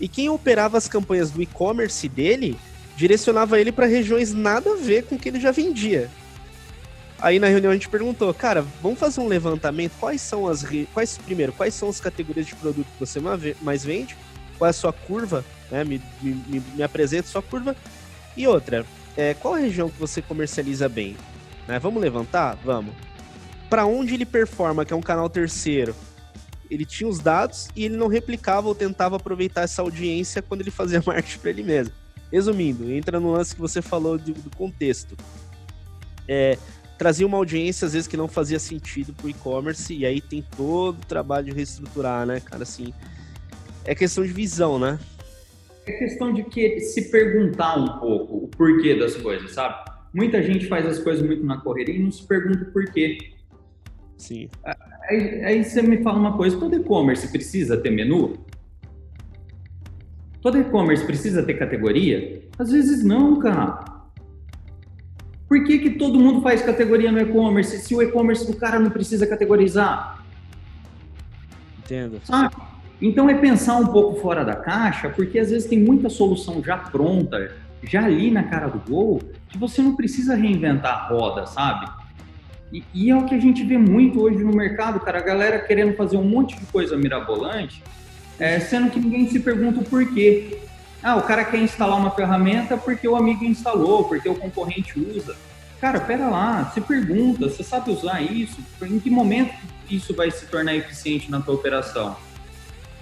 [0.00, 2.58] E quem operava as campanhas do e-commerce dele
[2.96, 6.10] direcionava ele para regiões nada a ver com o que ele já vendia.
[7.18, 11.16] Aí na reunião a gente perguntou, cara, vamos fazer um levantamento, quais são as quais
[11.16, 13.20] primeiro, quais são as categorias de produto que você
[13.62, 14.16] mais vende?
[14.58, 15.84] Qual é a sua curva, né?
[15.84, 17.74] Me, me, me apresenta sua curva.
[18.36, 18.84] E outra,
[19.16, 21.16] é, qual região que você comercializa bem?
[21.66, 21.78] Né?
[21.78, 22.56] Vamos levantar?
[22.64, 22.94] Vamos.
[23.68, 25.94] Para onde ele performa, que é um canal terceiro,
[26.70, 30.70] ele tinha os dados e ele não replicava ou tentava aproveitar essa audiência quando ele
[30.70, 31.94] fazia marketing para ele mesmo.
[32.32, 35.16] Resumindo, entra no lance que você falou do, do contexto.
[36.28, 36.58] É,
[36.98, 40.98] trazia uma audiência, às vezes, que não fazia sentido pro e-commerce, e aí tem todo
[40.98, 42.64] o trabalho de reestruturar, né, cara?
[42.64, 42.92] Assim,
[43.84, 44.98] é questão de visão, né?
[45.86, 49.88] É questão de que se perguntar um pouco o porquê das coisas, sabe?
[50.12, 53.35] Muita gente faz as coisas muito na correria e não se pergunta o porquê.
[54.16, 54.48] Sim.
[55.08, 58.44] Aí, aí você me fala uma coisa, todo e-commerce precisa ter menu?
[60.40, 62.42] Todo e-commerce precisa ter categoria?
[62.58, 63.84] Às vezes não, cara.
[65.48, 68.90] Por que, que todo mundo faz categoria no e-commerce se o e-commerce do cara não
[68.90, 70.24] precisa categorizar?
[71.78, 72.20] Entendo.
[72.24, 72.54] Sabe?
[73.00, 76.76] Então é pensar um pouco fora da caixa, porque às vezes tem muita solução já
[76.76, 77.52] pronta,
[77.82, 81.86] já ali na cara do gol, que você não precisa reinventar a roda, sabe?
[82.72, 85.58] E, e, é o que a gente vê muito hoje no mercado, cara, a galera
[85.58, 87.82] querendo fazer um monte de coisa mirabolante
[88.38, 90.58] é, sendo que ninguém se pergunta o porquê.
[91.02, 95.36] Ah, o cara quer instalar uma ferramenta porque o amigo instalou, porque o concorrente usa.
[95.80, 98.58] Cara, pera lá, se pergunta, você sabe usar isso?
[98.82, 99.54] Em que momento
[99.88, 102.16] isso vai se tornar eficiente na tua operação?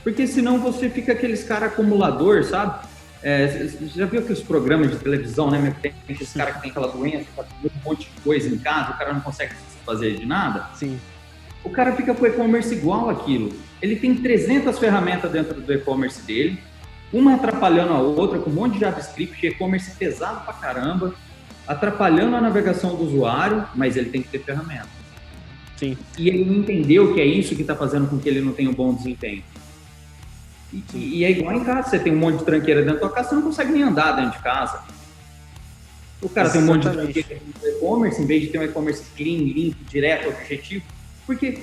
[0.02, 2.86] Porque senão você fica aqueles cara acumulador, sabe?
[3.24, 5.74] É, você já viu aqueles programas de televisão, né?
[5.80, 8.98] Tem aqueles cara que tem aquela doença, tá um monte de coisa em casa, o
[8.98, 10.68] cara não consegue fazer de nada.
[10.74, 11.00] Sim.
[11.64, 13.50] O cara fica com o e-commerce igual aquilo.
[13.80, 16.58] Ele tem 300 ferramentas dentro do e-commerce dele,
[17.10, 21.14] uma atrapalhando a outra, com um monte de JavaScript, e-commerce pesado pra caramba,
[21.66, 24.88] atrapalhando a navegação do usuário, mas ele tem que ter ferramenta.
[25.78, 25.96] Sim.
[26.18, 28.68] E ele não entendeu que é isso que está fazendo com que ele não tenha
[28.68, 29.42] um bom desempenho.
[30.92, 33.10] E, e, é igual em casa, você tem um monte de tranqueira dentro da tua
[33.14, 34.82] casa, você não consegue nem andar dentro de casa.
[36.20, 36.52] O cara Exatamente.
[36.52, 39.84] tem um monte de tranqueira no e-commerce, em vez de ter um e-commerce clean, limpo,
[39.84, 40.84] direto, objetivo.
[41.26, 41.60] Porque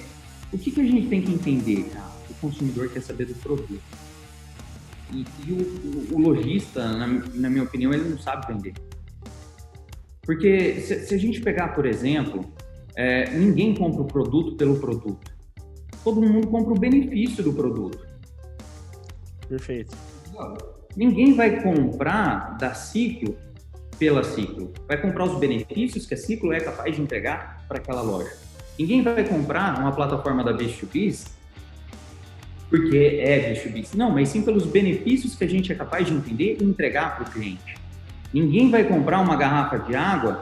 [0.53, 2.11] o que, que a gente tem que entender, cara?
[2.29, 3.81] O consumidor quer saber do produto.
[5.11, 8.73] E, e o, o, o, lojista, na, na, minha opinião, ele não sabe vender.
[10.21, 12.45] Porque se, se a gente pegar, por exemplo,
[12.95, 15.31] é, ninguém compra o produto pelo produto.
[16.03, 18.10] Todo mundo compra o benefício do produto.
[19.51, 19.97] Perfeito.
[20.95, 23.37] Ninguém vai comprar da Ciclo
[23.99, 24.71] pela Ciclo.
[24.87, 28.31] Vai comprar os benefícios que a Ciclo é capaz de entregar para aquela loja.
[28.79, 31.27] Ninguém vai comprar uma plataforma da B2B
[32.69, 33.93] porque é B2B.
[33.95, 37.27] Não, mas sim pelos benefícios que a gente é capaz de entender e entregar para
[37.27, 37.75] o cliente.
[38.33, 40.39] Ninguém vai comprar uma garrafa de água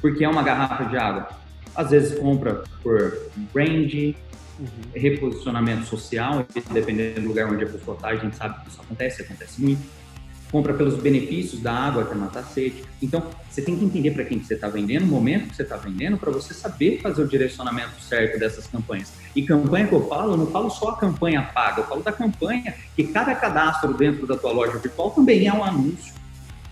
[0.00, 1.28] porque é uma garrafa de água.
[1.76, 3.16] Às vezes compra por
[3.54, 4.16] brand,
[4.58, 4.66] uhum.
[4.94, 9.22] reposicionamento social, dependendo do lugar onde a pessoa está, a gente sabe que isso acontece,
[9.22, 9.98] acontece muito.
[10.50, 12.72] Compra pelos benefícios da água que é.
[13.02, 15.62] Então, você tem que entender para quem que você está vendendo, o momento que você
[15.62, 19.12] está vendendo, para você saber fazer o direcionamento certo dessas campanhas.
[19.36, 22.12] E campanha que eu falo, eu não falo só a campanha paga, eu falo da
[22.12, 26.14] campanha que cada cadastro dentro da tua loja virtual também é um anúncio.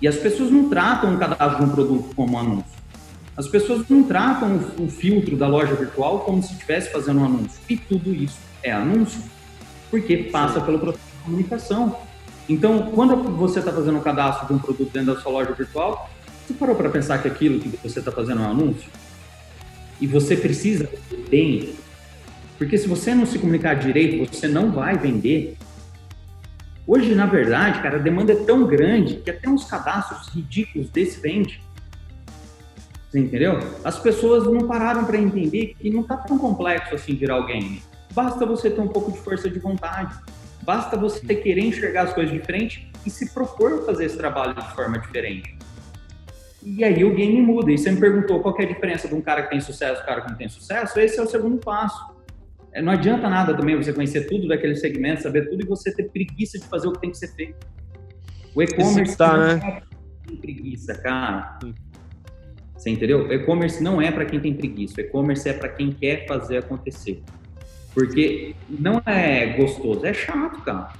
[0.00, 2.76] E as pessoas não tratam o cadastro de um produto como anúncio.
[3.36, 7.60] As pessoas não tratam o, filtro da loja virtual como se estivesse fazendo um anúncio.
[7.68, 9.20] E tudo isso é anúncio,
[9.90, 11.98] porque passa pelo processo de comunicação.
[12.48, 16.08] Então, quando você está fazendo um cadastro de um produto dentro da sua loja virtual,
[16.46, 18.88] você parou para pensar que aquilo que você está fazendo é um anúncio?
[20.00, 20.88] E você precisa
[21.28, 21.74] bem.
[22.56, 25.58] Porque se você não se comunicar direito, você não vai vender.
[26.86, 31.20] Hoje, na verdade, cara, a demanda é tão grande que até uns cadastros ridículos desse
[31.20, 31.65] vende.
[33.16, 33.58] Você entendeu?
[33.82, 37.80] As pessoas não pararam para entender que não está tão complexo assim virar alguém.
[38.12, 40.14] Basta você ter um pouco de força de vontade.
[40.62, 44.74] Basta você ter querer enxergar as coisas diferente e se propor fazer esse trabalho de
[44.74, 45.56] forma diferente.
[46.62, 47.72] E aí o game muda.
[47.72, 50.02] E você me perguntou qual é a diferença de um cara que tem sucesso e
[50.02, 51.00] um cara que não tem sucesso.
[51.00, 52.14] Esse é o segundo passo.
[52.70, 56.10] É, não adianta nada também você conhecer tudo daquele segmento, saber tudo e você ter
[56.10, 57.66] preguiça de fazer o que tem que ser feito.
[58.54, 59.80] O e-commerce tá, né?
[60.26, 61.58] tem preguiça, cara.
[62.76, 63.32] Você entendeu?
[63.32, 67.22] E-commerce não é para quem tem preguiça, e-commerce é para quem quer fazer acontecer.
[67.94, 70.92] Porque não é gostoso, é chato, cara.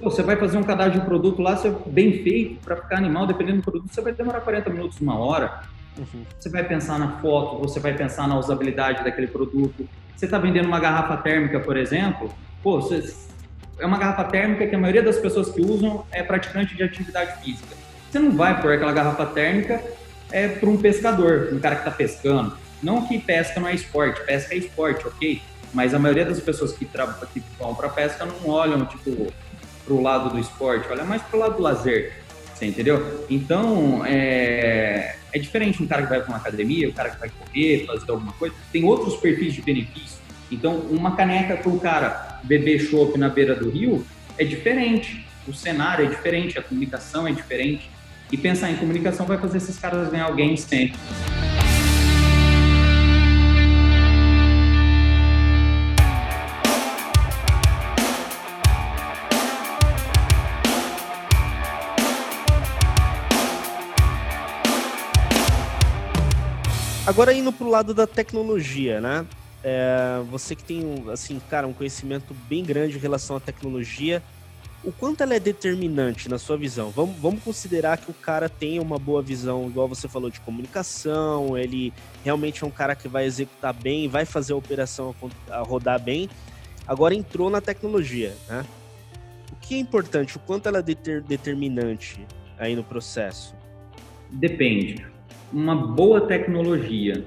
[0.00, 3.26] Pô, você vai fazer um cadastro de produto lá, você bem feito, para ficar animal,
[3.26, 5.62] dependendo do produto, você vai demorar 40 minutos, uma hora.
[5.98, 6.22] Uhum.
[6.38, 9.88] Você vai pensar na foto, você vai pensar na usabilidade daquele produto.
[10.14, 13.12] Você está vendendo uma garrafa térmica, por exemplo, pô, você,
[13.78, 17.42] é uma garrafa térmica que a maioria das pessoas que usam é praticante de atividade
[17.42, 17.76] física.
[18.10, 19.82] Você não vai pôr aquela garrafa térmica
[20.30, 22.56] é para um pescador, um cara que está pescando.
[22.82, 25.42] Não que pesca não é esporte, pesca é esporte, ok?
[25.72, 29.32] Mas a maioria das pessoas que, que vão para pesca não olham, tipo,
[29.84, 32.12] para o lado do esporte, olha mais para o lado do lazer,
[32.54, 33.26] você entendeu?
[33.28, 37.30] Então, é, é diferente um cara que vai para uma academia, um cara que vai
[37.30, 40.18] correr, fazer alguma coisa, tem outros perfis de benefício.
[40.50, 45.54] Então, uma caneca para o cara beber chopp na beira do rio é diferente, o
[45.54, 47.90] cenário é diferente, a comunicação é diferente.
[48.30, 50.98] E pensar em comunicação vai fazer esses caras ganhar alguém sempre.
[67.06, 69.24] Agora indo pro lado da tecnologia, né?
[69.64, 74.22] É, você que tem, assim, cara, um conhecimento bem grande em relação à tecnologia,
[74.88, 76.88] o quanto ela é determinante na sua visão?
[76.88, 81.58] Vamos, vamos considerar que o cara tenha uma boa visão, igual você falou, de comunicação,
[81.58, 81.92] ele
[82.24, 85.14] realmente é um cara que vai executar bem, vai fazer a operação
[85.50, 86.30] a rodar bem.
[86.86, 88.64] Agora entrou na tecnologia, né?
[89.52, 90.38] O que é importante?
[90.38, 92.26] O quanto ela é deter, determinante
[92.58, 93.54] aí no processo?
[94.30, 95.06] Depende.
[95.52, 97.26] Uma boa tecnologia,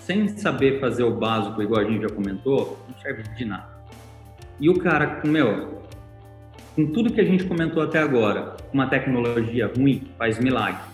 [0.00, 3.70] sem saber fazer o básico, igual a gente já comentou, não serve de nada.
[4.58, 5.81] E o cara, meu,
[6.74, 10.92] com tudo que a gente comentou até agora, uma tecnologia ruim faz milagre.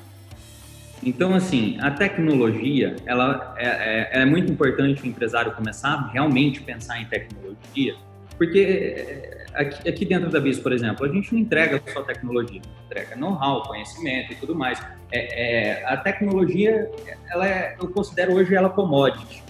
[1.03, 6.61] Então, assim, a tecnologia, ela é, é, é, muito importante o empresário começar a realmente
[6.61, 7.95] pensar em tecnologia,
[8.37, 12.61] porque é, aqui, aqui dentro da BIS, por exemplo, a gente não entrega só tecnologia,
[12.87, 14.81] entrega know-how, conhecimento e tudo mais.
[15.13, 16.91] É, é, a tecnologia,
[17.31, 19.43] ela é, eu considero hoje ela commodity,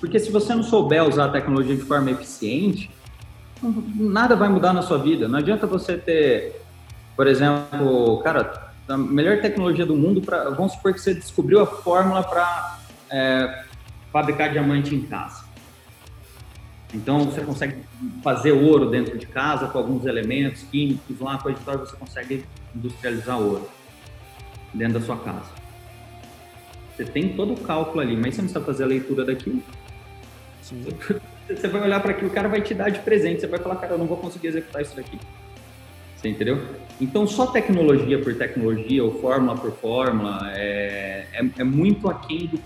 [0.00, 2.90] porque se você não souber usar a tecnologia de forma eficiente,
[3.62, 5.28] nada vai mudar na sua vida.
[5.28, 6.62] Não adianta você ter,
[7.16, 11.66] por exemplo, cara, a melhor tecnologia do mundo para, vamos supor que você descobriu a
[11.66, 12.78] fórmula para
[13.10, 13.64] é,
[14.12, 15.44] fabricar diamante em casa.
[16.92, 17.84] Então você consegue
[18.22, 22.44] fazer ouro dentro de casa com alguns elementos químicos lá, coisa e tal, você consegue
[22.74, 23.68] industrializar ouro
[24.74, 25.60] dentro da sua casa.
[26.96, 29.62] Você tem todo o cálculo ali, mas você não sabe fazer a leitura daquilo.
[30.62, 30.84] Sim.
[31.56, 33.76] Você vai olhar para aquilo, o cara vai te dar de presente, você vai falar,
[33.76, 35.18] cara, eu não vou conseguir executar isso daqui.
[36.16, 36.62] Você entendeu?
[37.00, 42.60] Então, só tecnologia por tecnologia ou fórmula por fórmula é, é, é muito aquém do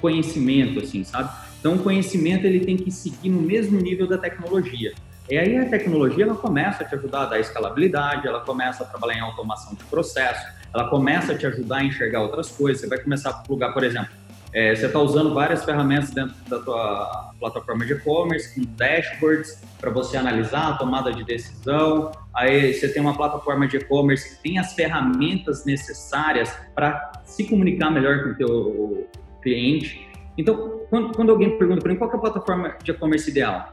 [0.00, 1.30] conhecimento, assim, sabe?
[1.58, 4.94] Então, o conhecimento ele tem que seguir no mesmo nível da tecnologia.
[5.28, 8.86] E aí a tecnologia ela começa a te ajudar a dar escalabilidade, ela começa a
[8.86, 12.80] trabalhar em automação de processo, ela começa a te ajudar a enxergar outras coisas.
[12.80, 14.10] Você vai começar a plugar, por exemplo,
[14.52, 19.90] é, você está usando várias ferramentas dentro da tua plataforma de e-commerce, com dashboards para
[19.90, 22.10] você analisar a tomada de decisão.
[22.34, 27.90] Aí você tem uma plataforma de e-commerce que tem as ferramentas necessárias para se comunicar
[27.90, 29.08] melhor com o teu
[29.40, 30.08] cliente.
[30.36, 33.72] Então, quando, quando alguém pergunta para mim qual é a plataforma de e-commerce ideal,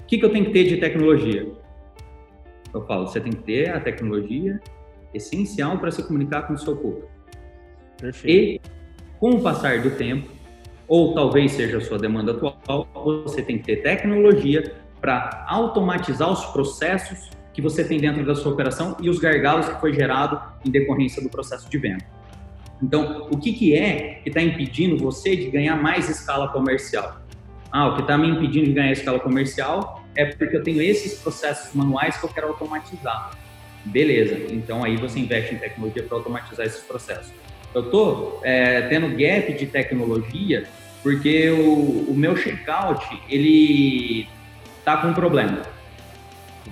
[0.00, 1.48] o que, que eu tenho que ter de tecnologia?
[2.74, 4.60] Eu falo, você tem que ter a tecnologia
[5.14, 7.08] essencial para se comunicar com o seu público.
[7.98, 8.68] Perfeito.
[8.68, 8.81] E
[9.22, 10.28] com o passar do tempo,
[10.88, 12.88] ou talvez seja a sua demanda atual,
[13.22, 18.52] você tem que ter tecnologia para automatizar os processos que você tem dentro da sua
[18.52, 22.04] operação e os gargalos que foi gerado em decorrência do processo de venda.
[22.82, 27.20] Então, o que, que é que está impedindo você de ganhar mais escala comercial?
[27.70, 31.20] Ah, o que está me impedindo de ganhar escala comercial é porque eu tenho esses
[31.20, 33.38] processos manuais que eu quero automatizar.
[33.84, 37.32] Beleza, então aí você investe em tecnologia para automatizar esses processos.
[37.74, 40.66] Eu estou é, tendo gap de tecnologia
[41.02, 44.28] porque o, o meu checkout ele
[44.78, 45.62] está com um problema.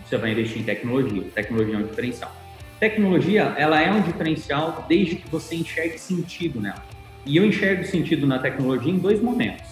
[0.06, 1.22] Você vai investir em tecnologia.
[1.34, 2.36] Tecnologia é um diferencial.
[2.78, 6.82] Tecnologia, ela é um diferencial desde que você enxergue sentido nela.
[7.26, 9.68] E eu enxergo sentido na tecnologia em dois momentos.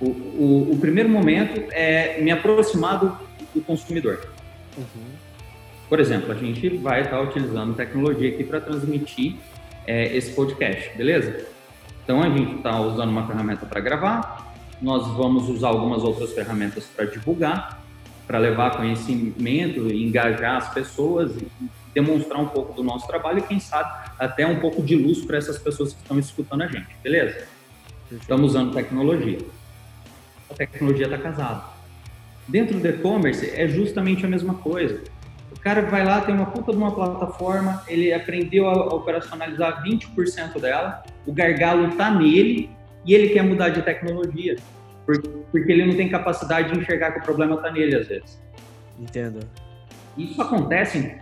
[0.00, 3.16] O, o, o primeiro momento é me aproximar do,
[3.54, 4.28] do consumidor.
[4.76, 5.06] Uhum.
[5.88, 9.36] Por exemplo, a gente vai estar utilizando tecnologia aqui para transmitir
[9.86, 11.46] é, esse podcast, beleza?
[12.04, 16.84] Então a gente está usando uma ferramenta para gravar, nós vamos usar algumas outras ferramentas
[16.84, 17.82] para divulgar,
[18.26, 21.48] para levar conhecimento, engajar as pessoas e
[21.94, 25.38] demonstrar um pouco do nosso trabalho e quem sabe até um pouco de luz para
[25.38, 27.46] essas pessoas que estão escutando a gente, beleza?
[28.10, 29.38] Estamos usando tecnologia.
[30.50, 31.64] A tecnologia está casada.
[32.46, 35.02] Dentro do e-commerce é justamente a mesma coisa
[35.66, 41.02] cara vai lá, tem uma puta de uma plataforma, ele aprendeu a operacionalizar 20% dela,
[41.26, 42.70] o gargalo está nele
[43.04, 44.54] e ele quer mudar de tecnologia,
[45.04, 48.40] porque, porque ele não tem capacidade de enxergar que o problema está nele às vezes.
[48.96, 49.40] Entendo.
[50.16, 51.18] Isso acontece em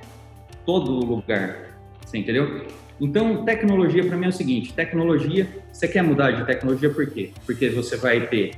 [0.66, 2.66] todo lugar, você entendeu?
[3.00, 7.32] Então, tecnologia para mim é o seguinte: tecnologia, você quer mudar de tecnologia por quê?
[7.46, 8.50] Porque você vai ter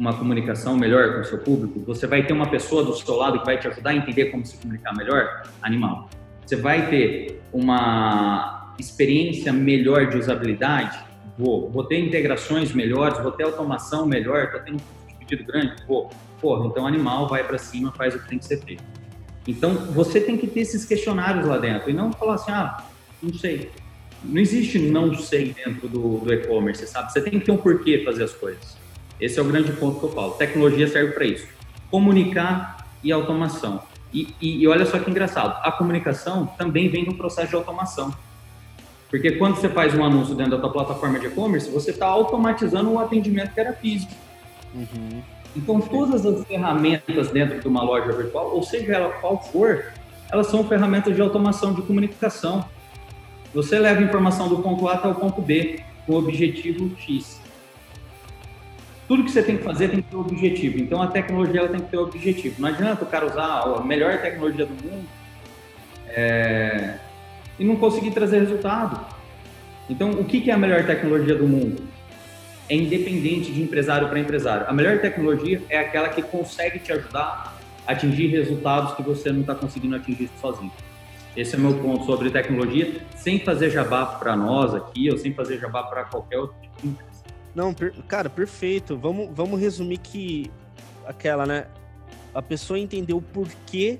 [0.00, 3.38] uma comunicação melhor com o seu público, você vai ter uma pessoa do seu lado
[3.40, 6.08] que vai te ajudar a entender como se comunicar melhor, animal.
[6.44, 10.98] Você vai ter uma experiência melhor de usabilidade,
[11.36, 11.70] vou.
[11.70, 16.08] Vou ter integrações melhores, vou ter automação melhor, estou tendo um pedido grande, vou.
[16.40, 18.82] Porra, então animal vai para cima, faz o que tem que ser feito.
[19.46, 22.82] Então você tem que ter esses questionários lá dentro e não falar assim, ah,
[23.22, 23.70] não sei.
[24.24, 27.12] Não existe não sei dentro do, do e-commerce, sabe?
[27.12, 28.79] Você tem que ter um porquê fazer as coisas.
[29.20, 30.32] Esse é o grande ponto que eu falo.
[30.32, 31.46] Tecnologia serve para isso.
[31.90, 33.82] Comunicar e automação.
[34.12, 38.12] E, e, e, olha só que engraçado, a comunicação também vem no processo de automação.
[39.08, 42.90] Porque quando você faz um anúncio dentro da tua plataforma de e-commerce, você está automatizando
[42.90, 44.12] o atendimento que era físico.
[44.74, 45.22] Uhum.
[45.56, 49.84] Então, todas as ferramentas dentro de uma loja virtual, ou seja ela qual for,
[50.30, 52.64] elas são ferramentas de automação de comunicação.
[53.52, 57.39] Você leva informação do ponto A até o ponto B com o objetivo X
[59.10, 60.78] tudo que você tem que fazer tem que ter um objetivo.
[60.78, 62.62] Então a tecnologia ela tem que ter um objetivo.
[62.62, 65.04] Não adianta o cara usar a melhor tecnologia do mundo
[66.06, 66.94] é,
[67.58, 69.04] e não conseguir trazer resultado.
[69.88, 71.82] Então o que é a melhor tecnologia do mundo?
[72.68, 74.66] É independente de empresário para empresário.
[74.68, 77.58] A melhor tecnologia é aquela que consegue te ajudar
[77.88, 80.70] atingir resultados que você não está conseguindo atingir sozinho.
[81.36, 85.34] Esse é o meu ponto sobre tecnologia, sem fazer jabá para nós aqui, ou sem
[85.34, 87.09] fazer jabá para qualquer outro tipo.
[87.54, 87.92] Não, per...
[88.08, 88.96] cara, perfeito.
[88.96, 90.50] Vamos, vamos resumir que
[91.06, 91.66] aquela, né?
[92.34, 93.98] A pessoa entendeu o porquê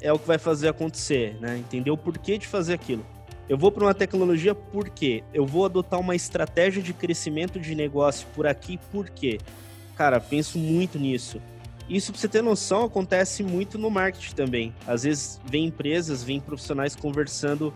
[0.00, 1.58] é o que vai fazer acontecer, né?
[1.58, 3.04] Entender o porquê de fazer aquilo.
[3.48, 8.26] Eu vou para uma tecnologia porque eu vou adotar uma estratégia de crescimento de negócio
[8.34, 9.38] por aqui, por quê?
[9.96, 11.40] Cara, penso muito nisso.
[11.88, 14.74] Isso, para você ter noção, acontece muito no marketing também.
[14.86, 17.72] Às vezes, vem empresas, vem profissionais conversando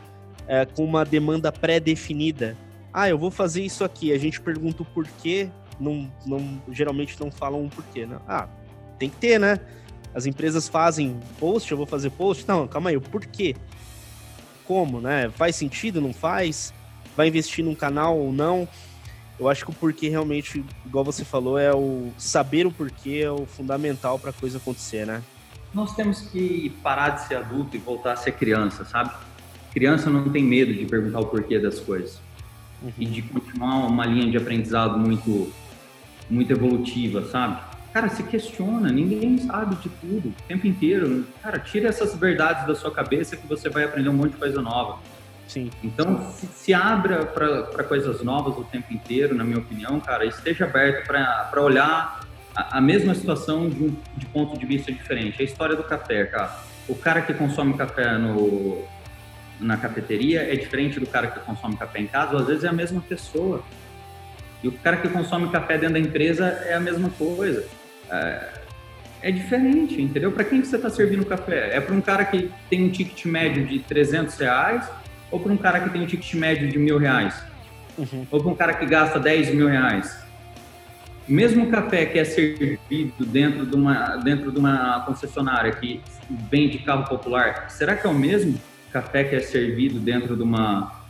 [0.48, 2.56] é, com uma demanda pré-definida.
[2.92, 4.12] Ah, eu vou fazer isso aqui.
[4.12, 8.04] A gente pergunta o porquê, não, não, geralmente não falam o porquê.
[8.04, 8.18] Né?
[8.26, 8.48] Ah,
[8.98, 9.60] tem que ter, né?
[10.12, 12.46] As empresas fazem post, eu vou fazer post.
[12.48, 13.54] Não, calma aí, o porquê?
[14.64, 15.30] Como, né?
[15.30, 16.74] Faz sentido, não faz?
[17.16, 18.68] Vai investir num canal ou não?
[19.38, 23.30] Eu acho que o porquê realmente, igual você falou, é o saber o porquê é
[23.30, 25.22] o fundamental para a coisa acontecer, né?
[25.72, 29.14] Nós temos que parar de ser adulto e voltar a ser criança, sabe?
[29.72, 32.18] Criança não tem medo de perguntar o porquê das coisas
[32.82, 32.92] uhum.
[32.98, 35.52] e de continuar uma linha de aprendizado muito,
[36.28, 37.60] muito evolutiva, sabe?
[37.92, 41.26] Cara, se questiona, ninguém sabe de tudo o tempo inteiro.
[41.42, 44.62] Cara, tira essas verdades da sua cabeça que você vai aprender um monte de coisa
[44.62, 44.98] nova.
[45.48, 45.68] Sim.
[45.82, 50.64] Então, se, se abra para coisas novas o tempo inteiro, na minha opinião, cara, esteja
[50.64, 52.20] aberto para olhar
[52.54, 55.42] a, a, mesma situação de um de ponto de vista diferente.
[55.42, 56.56] A história do café, cara.
[56.88, 58.84] O cara que consome café no,
[59.60, 62.72] na cafeteria é diferente do cara que consome café em casa, às vezes é a
[62.72, 63.62] mesma pessoa.
[64.62, 67.64] E o cara que consome café dentro da empresa é a mesma coisa
[68.10, 68.48] é,
[69.22, 70.32] é diferente, entendeu?
[70.32, 71.76] Para quem que você está servindo café?
[71.76, 74.88] É para um cara que tem um ticket médio de 300 reais
[75.30, 77.42] ou para um cara que tem um ticket médio de mil reais?
[77.96, 78.26] Uhum.
[78.30, 80.18] Ou para um cara que gasta 10 mil reais?
[81.28, 86.00] O mesmo café que é servido dentro de uma, dentro de uma concessionária que
[86.50, 88.58] vende carro popular, será que é o mesmo
[88.92, 91.04] café que é servido dentro de uma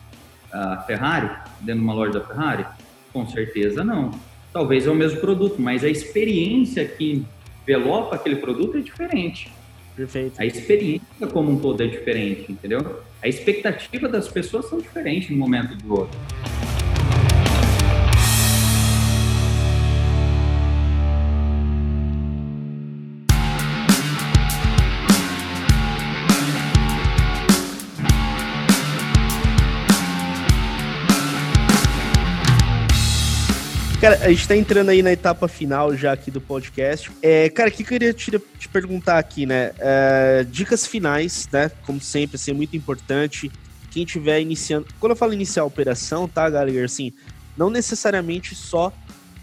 [0.53, 2.67] uh, Ferrari, dentro de uma loja da Ferrari?
[3.13, 4.13] Com certeza não
[4.53, 7.25] talvez é o mesmo produto, mas a experiência que
[7.63, 9.53] envelopa aquele produto é diferente.
[9.95, 10.41] Perfeito.
[10.41, 13.03] A experiência como um todo é diferente, entendeu?
[13.23, 16.19] A expectativa das pessoas são diferentes no momento do outro.
[34.01, 37.11] Cara, a gente tá entrando aí na etapa final já aqui do podcast.
[37.21, 39.73] É, cara, o que eu queria te, te perguntar aqui, né?
[39.79, 41.71] É, dicas finais, né?
[41.85, 43.53] Como sempre, assim, é muito importante.
[43.91, 44.87] Quem tiver iniciando.
[44.99, 46.83] Quando eu falo iniciar a operação, tá, galera?
[46.83, 47.13] Assim,
[47.59, 48.91] não necessariamente só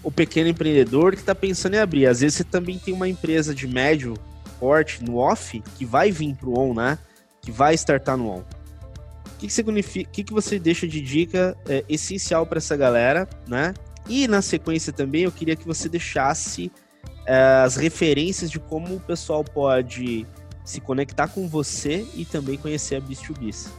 [0.02, 2.08] o pequeno empreendedor que tá pensando em abrir.
[2.08, 4.16] Às vezes você também tem uma empresa de médio
[4.60, 6.98] porte no off que vai vir pro on, né?
[7.44, 8.40] Que vai startar no on.
[8.40, 13.30] O que, que, significa, que, que você deixa de dica é, essencial para essa galera,
[13.48, 13.76] né?
[14.10, 16.72] E na sequência também eu queria que você deixasse
[17.06, 20.26] uh, as referências de como o pessoal pode
[20.64, 23.70] se conectar com você e também conhecer a Beast2Biz.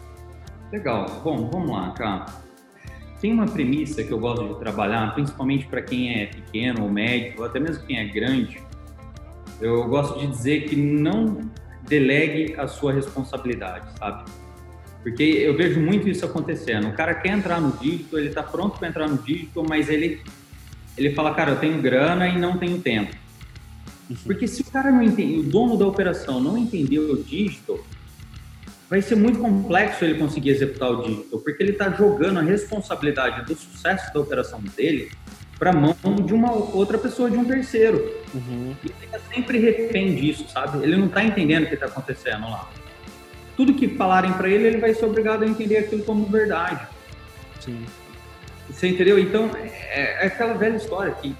[0.73, 1.07] Legal.
[1.23, 2.27] Bom, vamos lá, cara.
[3.21, 7.35] Tem uma premissa que eu gosto de trabalhar, principalmente para quem é pequeno ou médio,
[7.39, 8.63] ou até mesmo quem é grande.
[9.61, 11.41] Eu gosto de dizer que não
[11.89, 14.31] delegue a sua responsabilidade, sabe?
[15.03, 16.89] Porque eu vejo muito isso acontecendo.
[16.89, 20.21] O cara quer entrar no dígito, ele está pronto para entrar no dígito, mas ele,
[20.97, 23.15] ele fala, cara, eu tenho grana e não tenho tempo.
[24.11, 24.17] Uhum.
[24.25, 27.79] Porque se o cara não entende, o dono da operação não entendeu o dígito,
[28.91, 33.47] vai ser muito complexo ele conseguir executar o dígito, porque ele está jogando a responsabilidade
[33.47, 35.11] do sucesso da operação dele
[35.59, 35.95] para mão
[36.25, 38.15] de uma outra pessoa, de um terceiro.
[38.35, 38.75] Uhum.
[38.83, 40.83] E ele fica sempre refém disso, sabe?
[40.83, 42.69] Ele não está entendendo o que está acontecendo lá
[43.59, 46.87] tudo que falarem para ele, ele vai ser obrigado a entender aquilo como verdade.
[47.59, 47.85] Sim.
[48.71, 49.19] Você entendeu?
[49.19, 51.35] Então, é, é aquela velha história que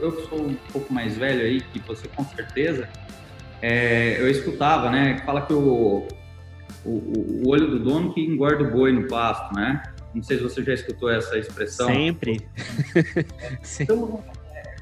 [0.00, 2.88] eu que sou um pouco mais velho aí, que você com certeza,
[3.60, 5.18] é, eu escutava, né?
[5.26, 6.08] Fala que o,
[6.82, 9.82] o, o, olho do dono que engorda o boi no pasto, né?
[10.14, 11.88] Não sei se você já escutou essa expressão.
[11.88, 12.40] Sempre.
[13.80, 14.24] então,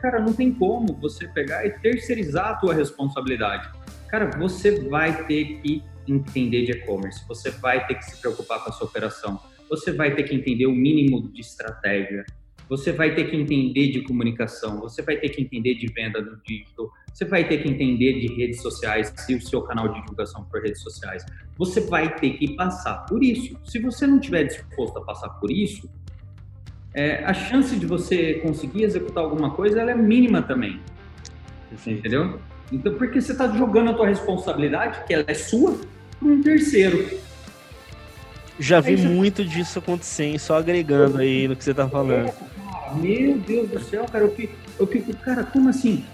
[0.00, 3.68] cara, não tem como você pegar e terceirizar a tua responsabilidade.
[4.06, 8.70] Cara, você vai ter que entender de e-commerce, você vai ter que se preocupar com
[8.70, 12.24] a sua operação, você vai ter que entender o mínimo de estratégia,
[12.68, 16.38] você vai ter que entender de comunicação, você vai ter que entender de venda no
[16.46, 20.46] digital, você vai ter que entender de redes sociais, se o seu canal de divulgação
[20.50, 21.24] for redes sociais.
[21.56, 23.58] Você vai ter que passar por isso.
[23.64, 25.90] Se você não estiver disposto a passar por isso,
[26.94, 30.80] é, a chance de você conseguir executar alguma coisa é mínima também.
[31.86, 32.38] Entendeu?
[32.70, 35.78] Então, porque você está jogando a tua responsabilidade, que ela é sua,
[36.18, 37.18] para um terceiro.
[38.58, 42.32] Já vi muito disso acontecer, só agregando aí no que você está falando.
[42.96, 46.04] Meu Deus do céu, cara, eu fico, eu fico cara, como assim?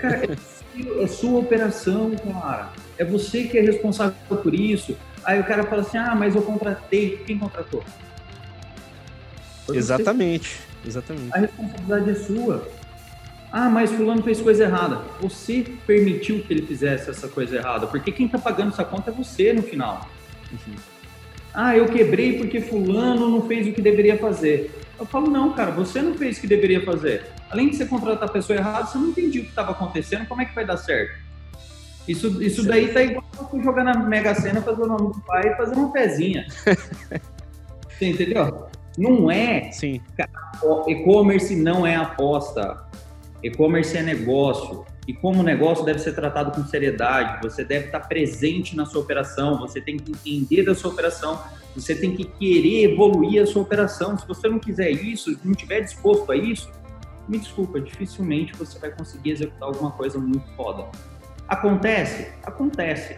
[0.00, 2.72] Cara, é, é sua operação, cara.
[2.98, 4.96] É você que é responsável por isso.
[5.24, 7.18] Aí o cara fala assim, ah, mas eu contratei.
[7.26, 7.82] Quem contratou?
[9.66, 10.88] Foi exatamente, você.
[10.88, 11.30] exatamente.
[11.32, 12.68] A responsabilidade é sua.
[13.50, 15.02] Ah, mas fulano fez coisa errada.
[15.20, 19.14] Você permitiu que ele fizesse essa coisa errada, porque quem está pagando essa conta é
[19.14, 20.08] você no final.
[20.52, 20.74] Uhum.
[21.54, 24.70] Ah, eu quebrei porque fulano não fez o que deveria fazer.
[24.98, 27.26] Eu falo, não, cara, você não fez o que deveria fazer.
[27.50, 30.42] Além de você contratar a pessoa errada, você não entendia o que estava acontecendo, como
[30.42, 31.28] é que vai dar certo?
[32.06, 35.52] Isso, isso daí tá igual você jogar na Mega Sena, fazer o nome do pai
[35.52, 36.46] e fazer uma pezinha.
[37.88, 38.66] você entendeu?
[38.96, 39.70] Não é.
[39.70, 40.00] Sim.
[40.86, 42.82] E-commerce não é aposta.
[43.42, 44.84] E-commerce é negócio.
[45.06, 49.58] E como negócio deve ser tratado com seriedade, você deve estar presente na sua operação,
[49.58, 51.40] você tem que entender da sua operação,
[51.74, 54.18] você tem que querer evoluir a sua operação.
[54.18, 56.70] Se você não quiser isso, não estiver disposto a isso,
[57.26, 60.86] me desculpa, dificilmente você vai conseguir executar alguma coisa muito foda.
[61.46, 62.30] Acontece?
[62.42, 63.16] Acontece.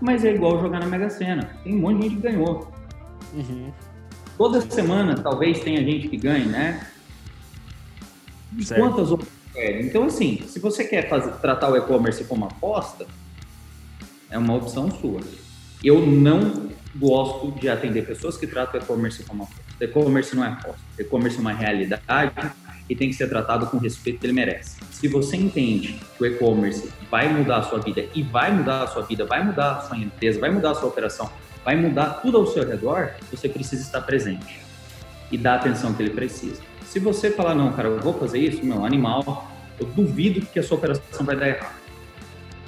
[0.00, 1.50] Mas é igual jogar na Mega Sena.
[1.62, 2.72] Tem um monte de gente que ganhou.
[3.34, 3.72] Uhum.
[4.38, 6.86] Toda semana, talvez tenha gente que ganhe, né?
[8.62, 8.80] Certo.
[8.80, 13.06] Quantas outras Então, assim, se você quer fazer, tratar o e-commerce como aposta,
[14.30, 15.20] é uma opção sua.
[15.82, 19.62] Eu não gosto de atender pessoas que tratam o e-commerce como aposta.
[19.80, 20.80] E-commerce não é aposta.
[20.98, 22.52] E-commerce é uma realidade
[22.88, 24.76] e tem que ser tratado com o respeito que ele merece.
[24.90, 28.86] Se você entende que o e-commerce vai mudar a sua vida e vai mudar a
[28.86, 31.30] sua vida, vai mudar a sua empresa, vai mudar a sua operação,
[31.64, 34.60] vai mudar tudo ao seu redor, você precisa estar presente
[35.30, 36.62] e dar a atenção que ele precisa.
[36.86, 40.62] Se você falar, não, cara, eu vou fazer isso, meu, animal, eu duvido que a
[40.62, 41.76] sua operação vai dar errado.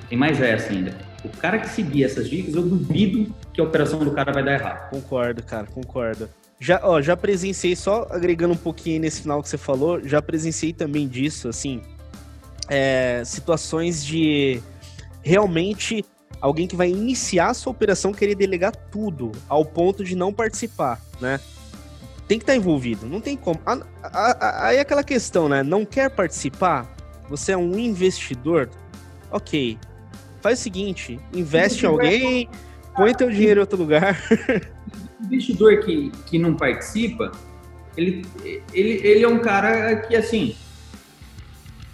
[0.09, 0.97] Tem mais essa ainda.
[1.25, 4.55] O cara que seguir essas dicas, eu duvido que a operação do cara vai dar
[4.55, 4.91] errado.
[4.91, 6.29] Concordo, cara, concordo.
[6.61, 10.73] Já, ó, já presenciei, só agregando um pouquinho nesse final que você falou, já presenciei
[10.73, 11.81] também disso, assim,
[12.69, 14.61] é, situações de
[15.23, 16.05] realmente
[16.41, 21.01] alguém que vai iniciar a sua operação querer delegar tudo, ao ponto de não participar,
[21.21, 21.39] né?
[22.29, 23.59] Tem que estar envolvido, não tem como.
[24.61, 25.63] Aí é aquela questão, né?
[25.63, 26.87] Não quer participar?
[27.31, 28.69] Você é um investidor?
[29.31, 29.79] Ok.
[30.43, 32.49] Faz o seguinte, investe em alguém,
[32.95, 34.17] põe teu dinheiro em outro lugar.
[35.21, 37.33] investidor que, que não participa,
[37.97, 38.25] ele,
[38.73, 40.55] ele, ele é um cara que, assim,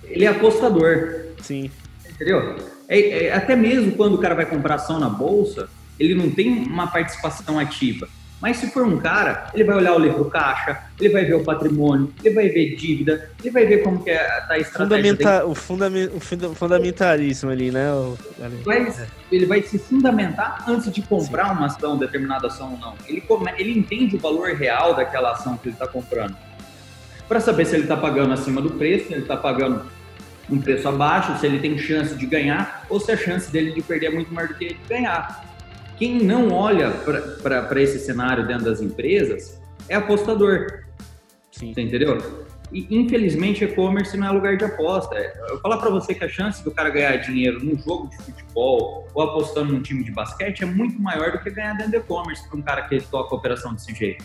[0.04, 1.26] ele é apostador.
[1.40, 1.70] Sim.
[2.08, 2.56] Entendeu?
[2.88, 5.68] É, é, até mesmo quando o cara vai comprar ação na bolsa,
[5.98, 8.08] ele não tem uma participação ativa.
[8.44, 11.42] Mas se for um cara, ele vai olhar o livro caixa, ele vai ver o
[11.42, 15.46] patrimônio, ele vai ver dívida, ele vai ver como que é, tá a estratégia Fundamenta,
[15.46, 17.90] O, fundament, o fundamentalismo ali, né?
[17.90, 18.18] O...
[18.62, 18.92] Vai,
[19.32, 21.52] ele vai se fundamentar antes de comprar Sim.
[21.52, 22.94] uma ação, determinada ação ou não.
[23.08, 26.36] Ele, come, ele entende o valor real daquela ação que ele está comprando.
[27.26, 29.86] Para saber se ele está pagando acima do preço, se ele está pagando
[30.50, 33.80] um preço abaixo, se ele tem chance de ganhar ou se a chance dele de
[33.80, 35.53] perder é muito maior do que de ganhar.
[36.04, 36.90] Quem não olha
[37.42, 40.84] para esse cenário dentro das empresas é apostador.
[41.50, 41.72] Sim.
[41.72, 42.18] Você entendeu?
[42.70, 45.16] E infelizmente e-commerce não é lugar de aposta.
[45.48, 49.08] Eu falar para você que a chance do cara ganhar dinheiro num jogo de futebol
[49.14, 52.46] ou apostando num time de basquete é muito maior do que ganhar dentro do e-commerce
[52.50, 54.22] para um cara que toca a operação desse jeito.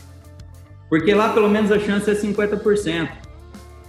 [0.89, 3.09] Porque lá pelo menos a chance é 50%.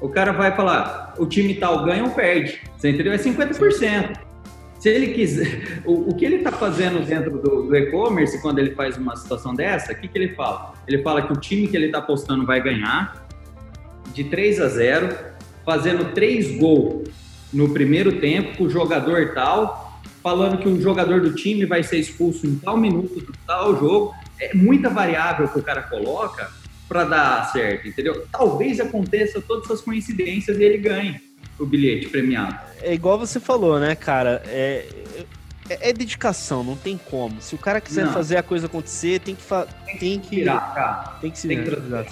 [0.01, 2.62] O cara vai falar, o time tal ganha ou perde.
[2.78, 3.12] Você entendeu?
[3.12, 4.30] É 50%
[4.81, 8.74] se ele quiser, o, o que ele está fazendo dentro do, do e-commerce quando ele
[8.74, 10.72] faz uma situação dessa, o que, que ele fala?
[10.89, 13.28] Ele fala que o time que ele está apostando vai ganhar
[14.14, 15.16] de 3 a 0,
[15.66, 17.11] fazendo 3 gols
[17.53, 21.99] no primeiro tempo, com o jogador tal, falando que o jogador do time vai ser
[21.99, 24.14] expulso em tal minuto do tal jogo.
[24.41, 26.51] É muita variável que o cara coloca
[26.89, 28.26] para dar certo, entendeu?
[28.33, 31.20] Talvez aconteça todas essas coincidências e ele ganhe
[31.61, 32.59] o bilhete premiado.
[32.83, 34.43] É igual você falou, né, cara?
[34.47, 34.87] É,
[35.69, 37.41] é, é dedicação, não tem como.
[37.41, 38.13] Se o cara quiser não.
[38.13, 41.19] fazer a coisa acontecer, tem que tem, tem que virar, cara.
[41.21, 42.07] Tem que se tem virar.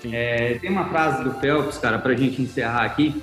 [0.00, 3.20] Que é, tem uma frase do Phelps, cara, pra gente encerrar aqui,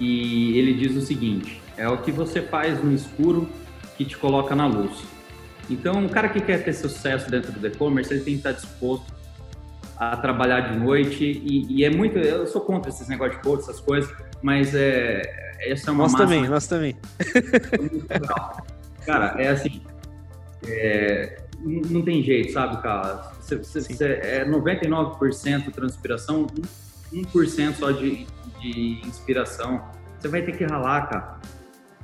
[0.00, 3.48] e ele diz o seguinte: é o que você faz no escuro
[3.96, 5.02] que te coloca na luz.
[5.70, 9.17] Então, o cara que quer ter sucesso dentro do e-commerce, ele tem que estar disposto
[9.98, 12.18] a trabalhar de noite e, e, é muito.
[12.18, 15.22] Eu sou contra esses negócios de coach, essas coisas, mas é,
[15.60, 16.04] essa é uma.
[16.04, 16.96] Nós também, nós também.
[19.04, 19.82] cara, é assim.
[20.66, 23.32] É, não tem jeito, sabe, cara?
[23.40, 26.46] Cê, cê, cê é 99% transpiração,
[27.12, 28.26] 1% só de,
[28.60, 29.82] de inspiração.
[30.18, 31.40] Você vai ter que ralar, cara.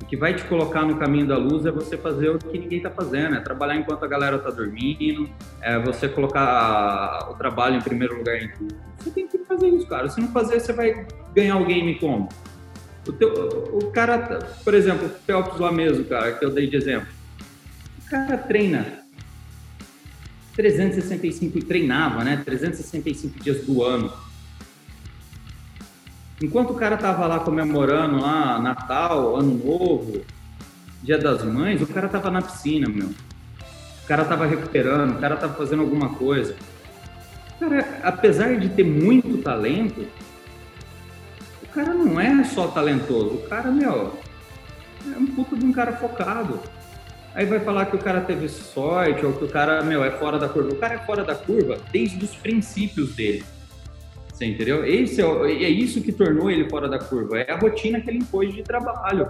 [0.01, 2.79] O que vai te colocar no caminho da luz é você fazer o que ninguém
[2.79, 5.29] está fazendo, é trabalhar enquanto a galera está dormindo,
[5.61, 8.75] é você colocar o trabalho em primeiro lugar em tudo.
[8.99, 10.09] Você tem que fazer isso, cara.
[10.09, 12.29] Se não fazer, você vai ganhar o game como?
[13.07, 13.29] O, teu,
[13.73, 17.07] o cara, por exemplo, o Phelps lá mesmo, cara, que eu dei de exemplo.
[18.05, 19.05] O cara treina
[20.55, 22.41] 365, treinava, né?
[22.43, 24.11] 365 dias do ano
[26.41, 30.21] Enquanto o cara tava lá comemorando lá Natal, Ano Novo,
[31.01, 33.07] Dia das Mães, o cara tava na piscina, meu.
[33.07, 36.55] O cara tava recuperando, o cara tava fazendo alguma coisa.
[37.59, 40.05] Cara, apesar de ter muito talento,
[41.63, 43.35] o cara não é só talentoso.
[43.35, 44.19] O cara, meu,
[45.13, 46.59] é um puto de um cara focado.
[47.33, 50.37] Aí vai falar que o cara teve sorte ou que o cara, meu, é fora
[50.37, 50.73] da curva.
[50.73, 53.43] O cara é fora da curva desde os princípios dele.
[54.35, 54.85] Você entendeu?
[54.85, 55.25] Esse é,
[55.63, 57.39] é isso que tornou ele fora da curva.
[57.39, 59.25] É a rotina que ele impôs de trabalho.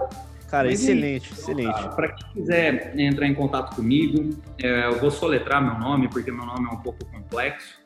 [0.50, 1.94] Cara, Mas excelente, então, excelente.
[1.94, 4.30] Para quem quiser entrar em contato comigo,
[4.60, 7.78] é, eu vou soletrar meu nome, porque meu nome é um pouco complexo.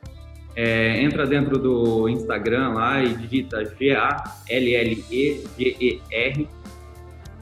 [0.56, 4.48] É, entra dentro do Instagram lá e digita G-A-L-L-E-G-E-R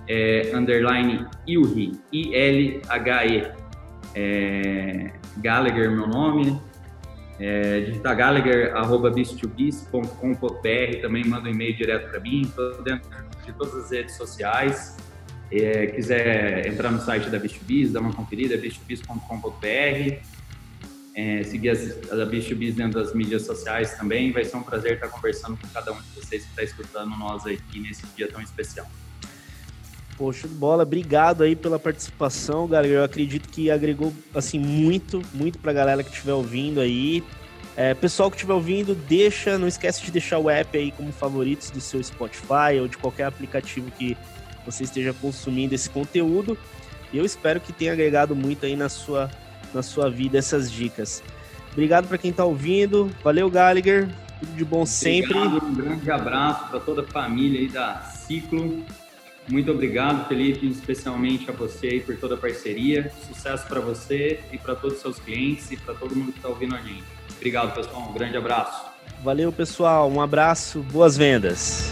[0.09, 3.53] é, underline Ilhi, I-L-H-E.
[4.15, 6.61] É, Gallagher, meu nome,
[7.39, 13.09] é, digitar gallagher.bis2bis.com.br, também manda um e-mail direto para mim, estou dentro
[13.45, 14.97] de todas as redes sociais.
[15.51, 20.19] É, quiser entrar no site da Bis2Bis, dar uma conferida, é bis2bis.com.br.
[21.15, 24.31] É, seguir as, a Bis2Bis dentro das mídias sociais também.
[24.31, 27.47] Vai ser um prazer estar conversando com cada um de vocês que está escutando nós
[27.47, 28.87] aqui nesse dia tão especial.
[30.19, 32.93] Poxa, bola, obrigado aí pela participação, galera.
[32.93, 37.23] Eu acredito que agregou assim muito, muito pra galera que estiver ouvindo aí.
[37.77, 41.71] É, pessoal que estiver ouvindo, deixa, não esquece de deixar o app aí como favoritos
[41.71, 44.17] do seu Spotify ou de qualquer aplicativo que
[44.67, 46.59] você esteja consumindo esse conteúdo.
[47.13, 49.31] E eu espero que tenha agregado muito aí na sua,
[49.73, 51.23] na sua vida essas dicas.
[51.71, 53.09] Obrigado para quem está ouvindo.
[53.23, 54.09] Valeu, Gallagher.
[54.41, 55.39] Tudo de bom sempre.
[55.39, 58.85] Um grande abraço para toda a família aí da Ciclo.
[59.49, 63.11] Muito obrigado, Felipe, especialmente a você aí por toda a parceria.
[63.27, 66.49] Sucesso para você e para todos os seus clientes e para todo mundo que está
[66.49, 67.05] ouvindo a gente.
[67.35, 68.11] Obrigado, pessoal.
[68.11, 68.87] Um grande abraço.
[69.23, 70.11] Valeu, pessoal.
[70.11, 70.81] Um abraço.
[70.81, 71.91] Boas vendas.